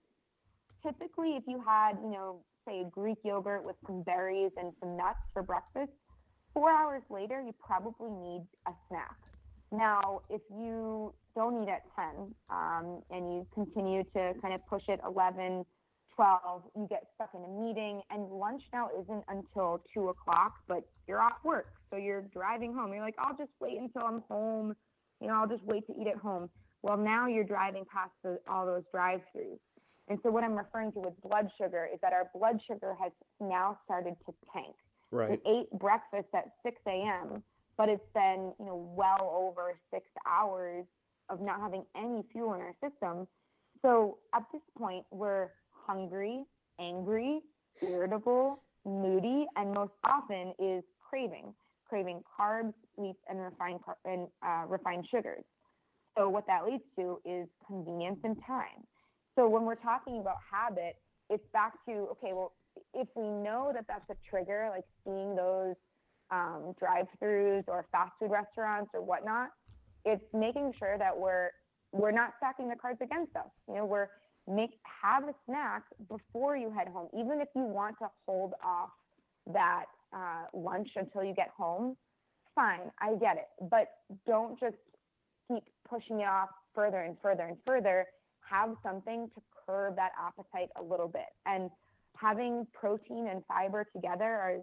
Typically, 0.83 1.37
if 1.37 1.45
you 1.47 1.63
had, 1.67 1.93
you 2.03 2.11
know, 2.11 2.41
say 2.67 2.81
a 2.81 2.91
Greek 2.91 3.19
yogurt 3.25 3.65
with 3.65 3.77
some 3.87 4.03
berries 4.03 4.51
and 4.57 4.73
some 4.81 4.97
nuts 4.97 5.19
for 5.33 5.43
breakfast, 5.43 5.93
four 6.53 6.71
hours 6.71 7.03
later, 7.11 7.43
you 7.43 7.55
probably 7.65 8.11
need 8.11 8.47
a 8.67 8.73
snack. 8.89 9.17
Now, 9.73 10.21
if 10.31 10.43
you 10.51 11.13
don't 11.35 11.63
eat 11.63 11.69
at 11.69 11.83
10 11.97 12.35
um, 12.51 13.03
and 13.11 13.33
you 13.33 13.47
continue 13.55 14.05
to 14.15 14.33
kind 14.41 14.55
of 14.55 14.65
push 14.69 14.83
it 14.89 15.01
11, 15.05 15.65
12, 16.17 16.63
you 16.77 16.87
get 16.89 17.05
stuck 17.15 17.31
in 17.35 17.45
a 17.45 17.49
meeting, 17.49 18.03
and 18.11 18.31
lunch 18.31 18.63
now 18.73 18.89
isn't 19.01 19.25
until 19.29 19.83
2 19.93 20.09
o'clock, 20.09 20.55
but 20.69 20.85
you're 21.07 21.21
off 21.21 21.39
work. 21.45 21.67
So 21.91 21.97
you're 21.97 22.23
driving 22.33 22.75
home. 22.75 22.93
You're 22.93 23.03
like, 23.03 23.17
I'll 23.19 23.37
just 23.37 23.53
wait 23.61 23.79
until 23.79 24.03
I'm 24.03 24.23
home. 24.29 24.75
You 25.21 25.29
know, 25.29 25.35
I'll 25.35 25.49
just 25.49 25.65
wait 25.65 25.87
to 25.87 25.93
eat 26.01 26.07
at 26.07 26.17
home. 26.17 26.51
Well, 26.83 26.97
now 26.97 27.27
you're 27.27 27.45
driving 27.45 27.85
past 27.93 28.13
the, 28.23 28.39
all 28.49 28.67
those 28.67 28.83
drive 28.93 29.21
throughs. 29.35 29.59
And 30.09 30.19
so, 30.23 30.31
what 30.31 30.45
I'm 30.45 30.55
referring 30.55 30.93
to 30.93 31.01
with 31.01 31.15
blood 31.23 31.49
sugar 31.59 31.89
is 31.93 31.99
that 32.03 32.13
our 32.13 32.29
blood 32.35 32.61
sugar 32.67 32.95
has 33.01 33.11
now 33.41 33.79
started 33.85 34.15
to 34.27 34.35
tank. 34.53 34.75
Right. 35.11 35.31
We 35.31 35.51
ate 35.51 35.71
breakfast 35.79 36.29
at 36.35 36.45
6 36.63 36.77
a.m., 36.87 37.43
but 37.79 37.89
it's 37.89 38.05
been, 38.15 38.53
you 38.59 38.67
know, 38.67 38.93
well 38.95 39.33
over 39.35 39.75
six 39.93 40.07
hours 40.29 40.85
of 41.31 41.41
not 41.41 41.61
having 41.61 41.85
any 41.97 42.23
fuel 42.33 42.55
in 42.55 42.61
our 42.61 42.75
system. 42.83 43.27
So 43.83 44.19
at 44.35 44.43
this 44.53 44.63
point, 44.77 45.05
we're 45.11 45.49
hungry, 45.87 46.45
angry, 46.79 47.41
irritable, 47.83 48.63
moody, 48.85 49.47
and 49.57 49.73
most 49.73 49.93
often 50.05 50.55
is 50.59 50.83
craving, 51.09 51.55
craving 51.89 52.23
carbs, 52.39 52.75
sweets, 52.95 53.19
and 53.29 53.41
refined 53.41 53.81
car- 53.85 53.99
and 54.05 54.29
uh, 54.47 54.65
refined 54.69 55.07
sugars. 55.11 55.45
So 56.17 56.29
what 56.29 56.47
that 56.47 56.65
leads 56.65 56.85
to 56.97 57.21
is 57.25 57.49
convenience 57.67 58.19
and 58.25 58.37
time. 58.47 58.87
So 59.37 59.49
when 59.49 59.65
we're 59.65 59.75
talking 59.75 60.21
about 60.21 60.37
habit, 60.51 60.97
it's 61.31 61.45
back 61.53 61.73
to 61.87 61.93
okay, 62.13 62.33
well, 62.33 62.53
if 62.93 63.09
we 63.17 63.25
know 63.25 63.71
that 63.75 63.85
that's 63.89 64.09
a 64.11 64.17
trigger, 64.29 64.69
like 64.71 64.85
seeing 65.05 65.35
those 65.35 65.75
um, 66.31 66.75
drive-throughs 66.79 67.65
or 67.69 67.87
fast 67.93 68.13
food 68.19 68.31
restaurants 68.31 68.91
or 68.95 69.03
whatnot, 69.03 69.51
it's 70.05 70.25
making 70.33 70.73
sure 70.79 70.99
that 70.99 71.17
we're 71.17 71.51
we're 71.93 72.11
not 72.11 72.35
stacking 72.39 72.69
the 72.69 72.77
cards 72.77 72.99
against 73.03 73.35
us. 73.37 73.51
You 73.69 73.77
know, 73.77 73.85
we're 73.85 74.09
make 74.49 74.71
have 75.03 75.25
a 75.25 75.35
snack 75.47 75.85
before 76.09 76.57
you 76.57 76.71
head 76.71 76.89
home, 76.89 77.09
even 77.19 77.41
if 77.41 77.49
you 77.55 77.63
want 77.63 77.97
to 77.99 78.09
hold 78.27 78.53
off 78.65 78.91
that 79.53 79.87
uh, 80.15 80.45
lunch 80.53 80.89
until 80.97 81.25
you 81.25 81.35
get 81.35 81.51
home. 81.57 81.97
Fine, 82.55 82.91
I 83.01 83.15
get 83.17 83.37
it, 83.37 83.49
but 83.71 83.89
don't 84.27 84.59
just 84.61 84.77
keep 85.49 85.65
pushing 85.89 86.21
it 86.21 86.29
off 86.29 86.51
further 86.75 87.01
and 87.01 87.17
further 87.21 87.43
and 87.43 87.57
further. 87.67 88.07
Have 88.49 88.77
something 88.83 89.29
to 89.35 89.43
curb 89.67 89.97
that 89.97 90.13
appetite 90.21 90.69
a 90.77 90.83
little 90.83 91.09
bit, 91.09 91.33
and 91.47 91.71
having 92.17 92.67
protein 92.73 93.29
and 93.29 93.43
fiber 93.47 93.85
together 93.93 94.25
are, 94.25 94.57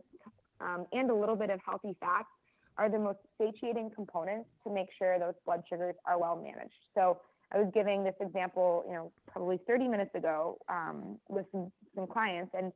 um, 0.61 0.85
and 0.93 1.09
a 1.11 1.15
little 1.15 1.35
bit 1.35 1.49
of 1.49 1.59
healthy 1.65 1.95
fats 1.99 2.29
are 2.77 2.89
the 2.89 2.99
most 2.99 3.19
satiating 3.37 3.91
components 3.93 4.47
to 4.65 4.73
make 4.73 4.87
sure 4.97 5.19
those 5.19 5.33
blood 5.45 5.61
sugars 5.69 5.95
are 6.05 6.17
well 6.17 6.35
managed. 6.35 6.85
So 6.95 7.19
I 7.53 7.59
was 7.59 7.69
giving 7.73 8.03
this 8.03 8.15
example, 8.21 8.83
you 8.87 8.93
know, 8.93 9.11
probably 9.27 9.59
30 9.67 9.87
minutes 9.87 10.15
ago 10.15 10.57
um, 10.69 11.17
with 11.27 11.45
some, 11.51 11.71
some 11.95 12.07
clients, 12.07 12.51
and 12.57 12.71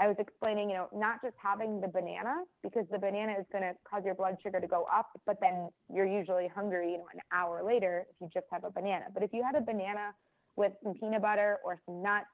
I 0.00 0.06
was 0.06 0.16
explaining, 0.18 0.70
you 0.70 0.76
know, 0.76 0.88
not 0.94 1.20
just 1.22 1.34
having 1.42 1.80
the 1.80 1.88
banana 1.88 2.44
because 2.62 2.84
the 2.90 2.98
banana 2.98 3.32
is 3.38 3.46
going 3.50 3.62
to 3.62 3.74
cause 3.88 4.02
your 4.04 4.14
blood 4.14 4.36
sugar 4.42 4.60
to 4.60 4.66
go 4.66 4.86
up, 4.94 5.08
but 5.26 5.38
then 5.40 5.68
you're 5.92 6.06
usually 6.06 6.48
hungry, 6.48 6.92
you 6.92 6.98
know, 6.98 7.06
an 7.12 7.20
hour 7.32 7.62
later 7.64 8.06
if 8.08 8.16
you 8.20 8.28
just 8.32 8.46
have 8.52 8.64
a 8.64 8.70
banana. 8.70 9.06
But 9.12 9.22
if 9.24 9.30
you 9.32 9.42
had 9.42 9.56
a 9.60 9.64
banana 9.64 10.12
with 10.56 10.72
some 10.84 10.94
peanut 10.94 11.22
butter 11.22 11.58
or 11.64 11.80
some 11.86 12.00
nuts, 12.02 12.26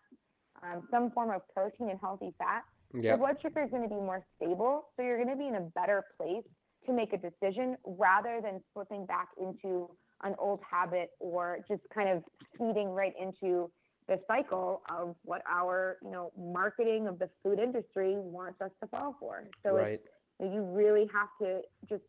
um, 0.63 0.87
some 0.91 1.11
form 1.11 1.31
of 1.31 1.41
protein 1.55 1.91
and 1.91 1.99
healthy 2.01 2.35
fat, 2.39 2.63
your 2.93 3.17
blood 3.19 3.37
sugar 3.43 3.63
is 3.65 3.71
going 3.71 3.83
to 3.83 3.89
be 3.89 3.97
more 3.97 4.25
stable. 4.37 4.89
So 4.97 5.03
you're 5.03 5.17
going 5.23 5.31
to 5.31 5.37
be 5.37 5.49
in 5.49 5.57
a 5.57 5.69
better 5.75 6.05
place 6.19 6.45
to 6.87 6.93
make 6.93 7.13
a 7.15 7.19
decision 7.19 7.77
rather 7.87 8.41
than 8.43 8.61
slipping 8.75 9.07
back 9.07 9.29
into 9.41 9.89
an 10.23 10.35
old 10.39 10.61
habit 10.69 11.11
or 11.19 11.59
just 11.69 11.83
kind 11.95 12.09
of 12.09 12.23
feeding 12.59 12.89
right 12.89 13.13
into 13.21 13.71
the 14.09 14.19
cycle 14.27 14.83
of 14.91 15.17
what 15.25 15.43
our, 15.51 15.97
you 16.03 16.11
know, 16.11 16.31
marketing 16.39 17.09
of 17.09 17.19
the 17.19 17.29
food 17.43 17.59
industry 17.59 18.15
wants 18.17 18.61
us 18.61 18.71
to 18.83 18.89
fall 18.89 19.17
for. 19.19 19.49
So 19.65 19.77
Right. 19.77 20.01
it's, 20.41 20.53
you 20.53 20.63
really 20.63 21.09
have 21.13 21.29
to 21.41 21.61
just, 21.89 22.03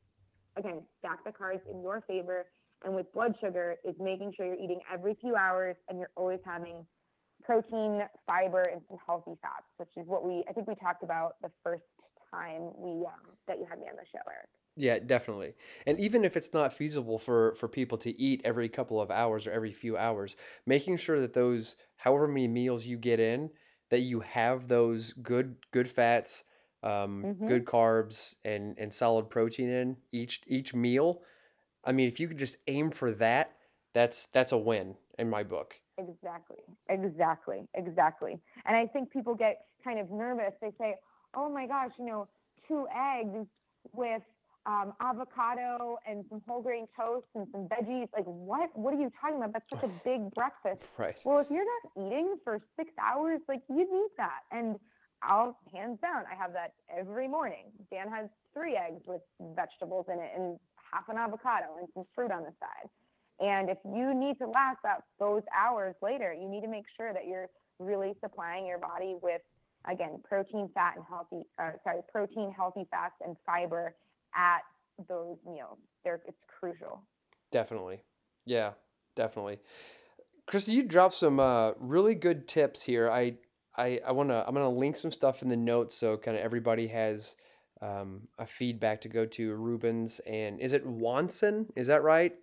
again, 0.58 0.82
stack 1.00 1.24
the 1.24 1.32
cards 1.32 1.62
in 1.72 1.82
your 1.82 2.04
favor. 2.08 2.46
And 2.84 2.96
with 2.96 3.12
blood 3.14 3.36
sugar, 3.40 3.78
is 3.86 3.96
making 4.00 4.34
sure 4.36 4.46
you're 4.46 4.56
eating 4.56 4.80
every 4.92 5.16
few 5.22 5.36
hours 5.36 5.76
and 5.88 5.98
you're 5.98 6.12
always 6.16 6.40
having 6.46 6.86
protein, 7.44 8.02
fiber, 8.28 8.64
and 8.72 8.82
some 8.90 8.98
healthy 9.06 9.34
fats, 9.42 9.66
which 9.78 9.90
is 9.96 10.06
what 10.08 10.26
we 10.26 10.44
I 10.50 10.54
think 10.54 10.68
we 10.68 10.76
talked 10.76 11.04
about 11.04 11.36
the 11.42 11.52
first 11.64 11.84
time 12.32 12.72
we 12.78 13.06
um, 13.06 13.34
that 13.48 13.58
you 13.60 13.66
had 13.70 13.80
me 13.80 13.86
on 13.90 13.96
the 13.96 14.06
show, 14.12 14.22
Eric. 14.28 14.50
Yeah, 14.78 15.00
definitely. 15.00 15.54
And 15.86 16.00
even 16.00 16.26
if 16.26 16.36
it's 16.36 16.54
not 16.54 16.74
feasible 16.74 17.18
for 17.18 17.56
for 17.56 17.68
people 17.70 17.98
to 18.00 18.22
eat 18.22 18.42
every 18.44 18.68
couple 18.70 19.00
of 19.02 19.10
hours 19.12 19.48
or 19.48 19.52
every 19.52 19.72
few 19.72 19.98
hours, 19.98 20.36
making 20.66 20.98
sure 20.98 21.20
that 21.22 21.34
those 21.34 21.78
however 21.98 22.28
many 22.28 22.48
meals 22.48 22.86
you 22.86 22.98
get 22.98 23.20
in, 23.20 23.52
that 23.90 24.00
you 24.02 24.20
have 24.22 24.68
those 24.68 25.14
good 25.14 25.58
good 25.72 25.90
fats, 25.90 26.44
um, 26.84 27.30
Mhm. 27.30 27.46
good 27.46 27.66
carbs, 27.66 28.34
and 28.44 28.78
and 28.78 28.94
solid 28.94 29.30
protein 29.30 29.70
in 29.70 29.98
each 30.12 30.42
each 30.48 30.74
meal. 30.74 31.24
I 31.86 31.92
mean, 31.94 32.08
if 32.10 32.20
you 32.20 32.28
could 32.28 32.38
just 32.40 32.58
aim 32.68 32.92
for 32.92 33.14
that, 33.16 33.58
that's 33.94 34.28
that's 34.28 34.52
a 34.54 34.58
win 34.58 34.98
in 35.20 35.30
my 35.30 35.44
book. 35.44 35.80
Exactly, 35.98 36.60
exactly, 36.90 37.68
exactly. 37.74 38.40
And 38.66 38.76
I 38.76 38.86
think 38.88 39.12
people 39.12 39.34
get 39.34 39.66
kind 39.84 40.00
of 40.00 40.12
nervous. 40.12 40.54
They 40.62 40.72
say, 40.78 40.96
"Oh 41.34 41.50
my 41.50 41.68
gosh, 41.68 41.92
you 41.98 42.06
know, 42.06 42.28
two 42.68 42.88
eggs 42.94 43.48
with 43.94 44.22
um, 44.66 44.94
avocado 45.00 45.98
and 46.08 46.26
some 46.30 46.42
whole 46.48 46.62
grain 46.62 46.88
toast 46.98 47.28
and 47.36 47.48
some 47.52 47.68
veggies. 47.68 48.08
Like, 48.14 48.26
what? 48.26 48.70
What 48.78 48.94
are 48.94 49.00
you 49.00 49.12
talking 49.22 49.38
about? 49.38 49.54
That's 49.54 49.70
such 49.70 49.84
a 49.84 49.92
big 50.04 50.32
breakfast." 50.36 50.82
Right. 50.98 51.16
Well, 51.24 51.40
if 51.40 51.48
you're 51.50 51.66
not 51.66 52.08
eating 52.08 52.36
for 52.44 52.60
six 52.78 52.92
hours, 53.02 53.42
like 53.48 53.62
you 53.70 53.78
need 53.78 54.10
that. 54.18 54.42
And 54.52 54.80
I'll 55.22 55.58
hands 55.74 56.00
down, 56.02 56.24
I 56.32 56.36
have 56.36 56.54
that 56.54 56.74
every 56.96 57.28
morning. 57.28 57.72
Dan 57.92 58.10
has 58.10 58.30
three 58.54 58.76
eggs 58.76 59.02
with 59.08 59.22
vegetables 59.56 60.06
in 60.12 60.20
it 60.20 60.32
and 60.36 60.60
half 60.92 61.10
an 61.10 61.18
avocado 61.18 61.78
and 61.80 61.88
some 61.94 62.06
fruit 62.14 62.32
on 62.32 62.44
the 62.44 62.54
side. 62.60 62.90
And 63.40 63.70
if 63.70 63.78
you 63.84 64.14
need 64.14 64.38
to 64.40 64.48
last 64.48 64.80
that 64.84 65.04
those 65.20 65.44
hours 65.56 65.96
later, 66.02 66.34
you 66.34 66.48
need 66.48 66.62
to 66.62 66.70
make 66.70 66.86
sure 66.96 67.12
that 67.12 67.28
you're 67.28 67.48
really 67.80 68.14
supplying 68.22 68.66
your 68.66 68.80
body 68.80 69.16
with 69.22 69.42
again 69.90 70.22
protein, 70.24 70.70
fat, 70.74 70.94
and 70.96 71.06
healthy. 71.08 71.46
Uh, 71.60 71.72
sorry, 71.84 72.02
protein, 72.12 72.54
healthy 72.56 72.88
fats, 72.90 73.16
and 73.26 73.36
fiber 73.46 73.94
at 74.36 74.60
those 75.08 75.38
meals. 75.46 75.78
They're, 76.04 76.22
it's 76.28 76.38
crucial. 76.60 77.02
Definitely. 77.52 78.02
Yeah, 78.46 78.72
definitely. 79.16 79.60
Kristen, 80.48 80.74
you 80.74 80.84
dropped 80.84 81.16
some 81.16 81.40
uh, 81.40 81.72
really 81.80 82.16
good 82.16 82.48
tips 82.48 82.82
here. 82.82 83.10
I 83.10 83.36
I, 83.78 84.00
I 84.08 84.12
wanna 84.12 84.44
I'm 84.48 84.54
gonna 84.54 84.70
link 84.70 84.96
some 84.96 85.12
stuff 85.12 85.42
in 85.42 85.50
the 85.50 85.58
notes 85.58 85.96
so 85.96 86.18
kind 86.18 86.38
of 86.38 86.44
everybody 86.44 86.88
has 86.88 87.36
um, 87.82 88.22
a 88.40 88.46
feedback 88.46 89.02
to 89.02 89.10
go 89.10 89.26
to. 89.26 89.54
Rubin's 89.56 90.20
and 90.28 90.60
is 90.60 90.74
it 90.74 90.86
Wansin? 90.86 91.66
Is 91.76 91.88
that 91.88 92.04
right? 92.04 92.34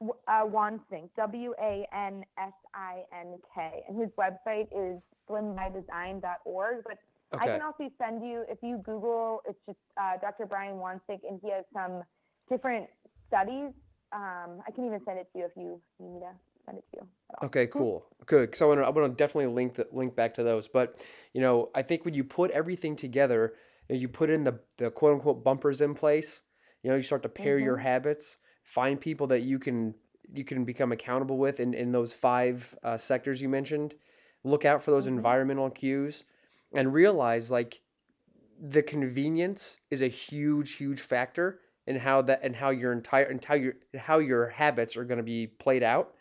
Uh, 0.00 0.44
Wansink, 0.46 1.10
W 1.16 1.54
A 1.60 1.86
N 1.92 2.22
S 2.38 2.52
I 2.74 3.02
N 3.18 3.38
K, 3.54 3.82
and 3.88 3.98
his 4.00 4.10
website 4.18 4.68
is 4.70 5.00
slimbydesign.org. 5.28 6.84
But 6.84 6.98
I 7.36 7.48
can 7.48 7.60
also 7.62 7.90
send 7.98 8.24
you, 8.26 8.44
if 8.48 8.58
you 8.62 8.78
Google, 8.84 9.42
it's 9.46 9.58
just 9.66 9.78
uh, 10.00 10.16
Dr. 10.20 10.46
Brian 10.46 10.76
Wansink, 10.76 11.20
and 11.28 11.40
he 11.42 11.50
has 11.50 11.64
some 11.72 12.02
different 12.48 12.86
studies. 13.28 13.72
Um, 14.12 14.62
I 14.66 14.70
can 14.74 14.86
even 14.86 15.00
send 15.04 15.18
it 15.18 15.28
to 15.32 15.38
you 15.38 15.44
if 15.46 15.52
you 15.56 15.80
need 16.00 16.14
me 16.14 16.20
to 16.20 16.32
send 16.66 16.78
it 16.78 16.84
to 16.92 17.00
you. 17.02 17.08
Okay, 17.44 17.66
cool. 17.68 18.04
Good. 18.26 18.56
So 18.56 18.66
I 18.66 18.68
want 18.68 18.80
to 18.80 18.86
I 18.86 18.90
want 18.90 19.12
to 19.12 19.16
definitely 19.24 19.52
link 19.52 19.74
the 19.74 19.86
link 19.92 20.16
back 20.16 20.34
to 20.34 20.42
those. 20.42 20.66
But 20.66 20.98
you 21.32 21.40
know, 21.40 21.70
I 21.74 21.82
think 21.82 22.04
when 22.04 22.14
you 22.14 22.24
put 22.24 22.50
everything 22.50 22.96
together 22.96 23.54
and 23.88 24.00
you 24.00 24.08
put 24.08 24.30
in 24.30 24.42
the 24.44 24.58
the 24.78 24.90
quote 24.90 25.14
unquote 25.14 25.44
bumpers 25.44 25.80
in 25.80 25.94
place, 25.94 26.42
you 26.82 26.90
know, 26.90 26.96
you 26.96 27.02
start 27.02 27.22
to 27.22 27.28
pair 27.28 27.58
your 27.58 27.76
Mm-hmm. 27.76 27.78
habits, 27.78 28.38
find 28.64 29.00
people 29.00 29.26
that 29.28 29.42
you 29.42 29.58
can 29.58 29.94
you 30.32 30.44
can 30.44 30.64
become 30.64 30.90
accountable 30.92 31.38
with 31.38 31.60
in 31.60 31.74
in 31.74 31.92
those 31.92 32.12
five 32.12 32.76
uh, 32.82 32.96
sectors 32.96 33.40
you 33.40 33.48
mentioned. 33.48 33.94
Look 34.42 34.64
out 34.64 34.82
for 34.82 34.90
those 34.90 35.06
Mm-hmm. 35.06 35.06
environmental 35.06 35.70
cues 35.70 36.24
and 36.74 36.92
realize 36.92 37.50
like 37.50 37.80
the 38.60 38.82
convenience 38.82 39.80
is 39.90 40.02
a 40.02 40.08
huge 40.08 40.72
huge 40.72 41.00
factor 41.00 41.60
in 41.86 41.96
how 41.96 42.22
that 42.22 42.40
and 42.42 42.54
how 42.56 42.70
your 42.70 42.92
entire 42.92 43.24
and 43.24 43.44
how 43.44 43.54
your 43.54 43.74
how 43.96 44.18
your 44.18 44.48
habits 44.48 44.96
are 44.96 45.04
going 45.04 45.18
to 45.18 45.24
be 45.24 45.46
played 45.46 45.82
out 45.82 46.14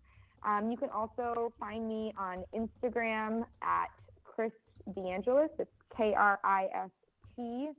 Um, 0.45 0.71
you 0.71 0.77
can 0.77 0.89
also 0.89 1.51
find 1.59 1.87
me 1.87 2.13
on 2.17 2.43
Instagram 2.55 3.43
at 3.61 3.89
Chris 4.23 4.51
DeAngelis. 4.89 5.49
It's 5.59 5.69
K 5.95 6.15
R 6.17 6.39
I 6.43 6.67
S 6.73 6.89
T 7.35 7.69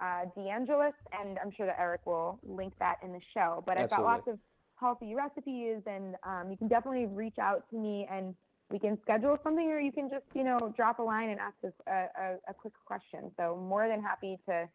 uh, 0.00 0.26
DeAngelis, 0.36 0.92
and 1.20 1.40
I'm 1.42 1.50
sure 1.56 1.66
that 1.66 1.80
Eric 1.80 2.06
will 2.06 2.38
link 2.44 2.74
that 2.78 2.98
in 3.02 3.12
the 3.12 3.20
show. 3.34 3.64
But 3.66 3.76
I've 3.78 3.90
got 3.90 4.02
lots 4.02 4.28
of 4.28 4.38
healthy 4.76 5.14
recipes, 5.14 5.82
and 5.86 6.14
um, 6.24 6.50
you 6.50 6.56
can 6.56 6.68
definitely 6.68 7.06
reach 7.06 7.38
out 7.40 7.68
to 7.70 7.76
me, 7.76 8.06
and 8.10 8.34
we 8.72 8.78
can 8.78 8.98
schedule 9.02 9.36
something, 9.44 9.70
or 9.70 9.78
you 9.78 9.92
can 9.92 10.08
just 10.08 10.24
you 10.34 10.42
know 10.42 10.72
drop 10.76 10.98
a 10.98 11.02
line 11.02 11.28
and 11.28 11.38
ask 11.38 11.54
us 11.64 11.72
a, 11.86 11.90
a, 11.90 12.34
a 12.48 12.54
quick 12.54 12.72
question. 12.86 13.30
So 13.36 13.56
more 13.56 13.86
than 13.86 14.02
happy 14.02 14.38
to 14.48 14.68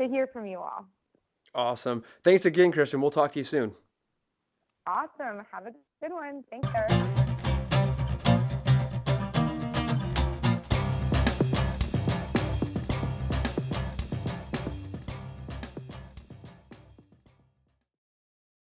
to 0.00 0.08
hear 0.08 0.26
from 0.26 0.46
you 0.46 0.58
all. 0.58 0.84
Awesome. 1.54 2.02
Thanks 2.24 2.44
again, 2.44 2.72
Kristen. 2.72 3.00
We'll 3.00 3.10
talk 3.10 3.32
to 3.32 3.38
you 3.38 3.44
soon. 3.44 3.72
Awesome. 4.86 5.44
Have 5.50 5.66
a 5.66 5.72
good 6.02 6.12
one. 6.12 6.44
Thanks, 6.50 6.68
Eric. 6.74 7.25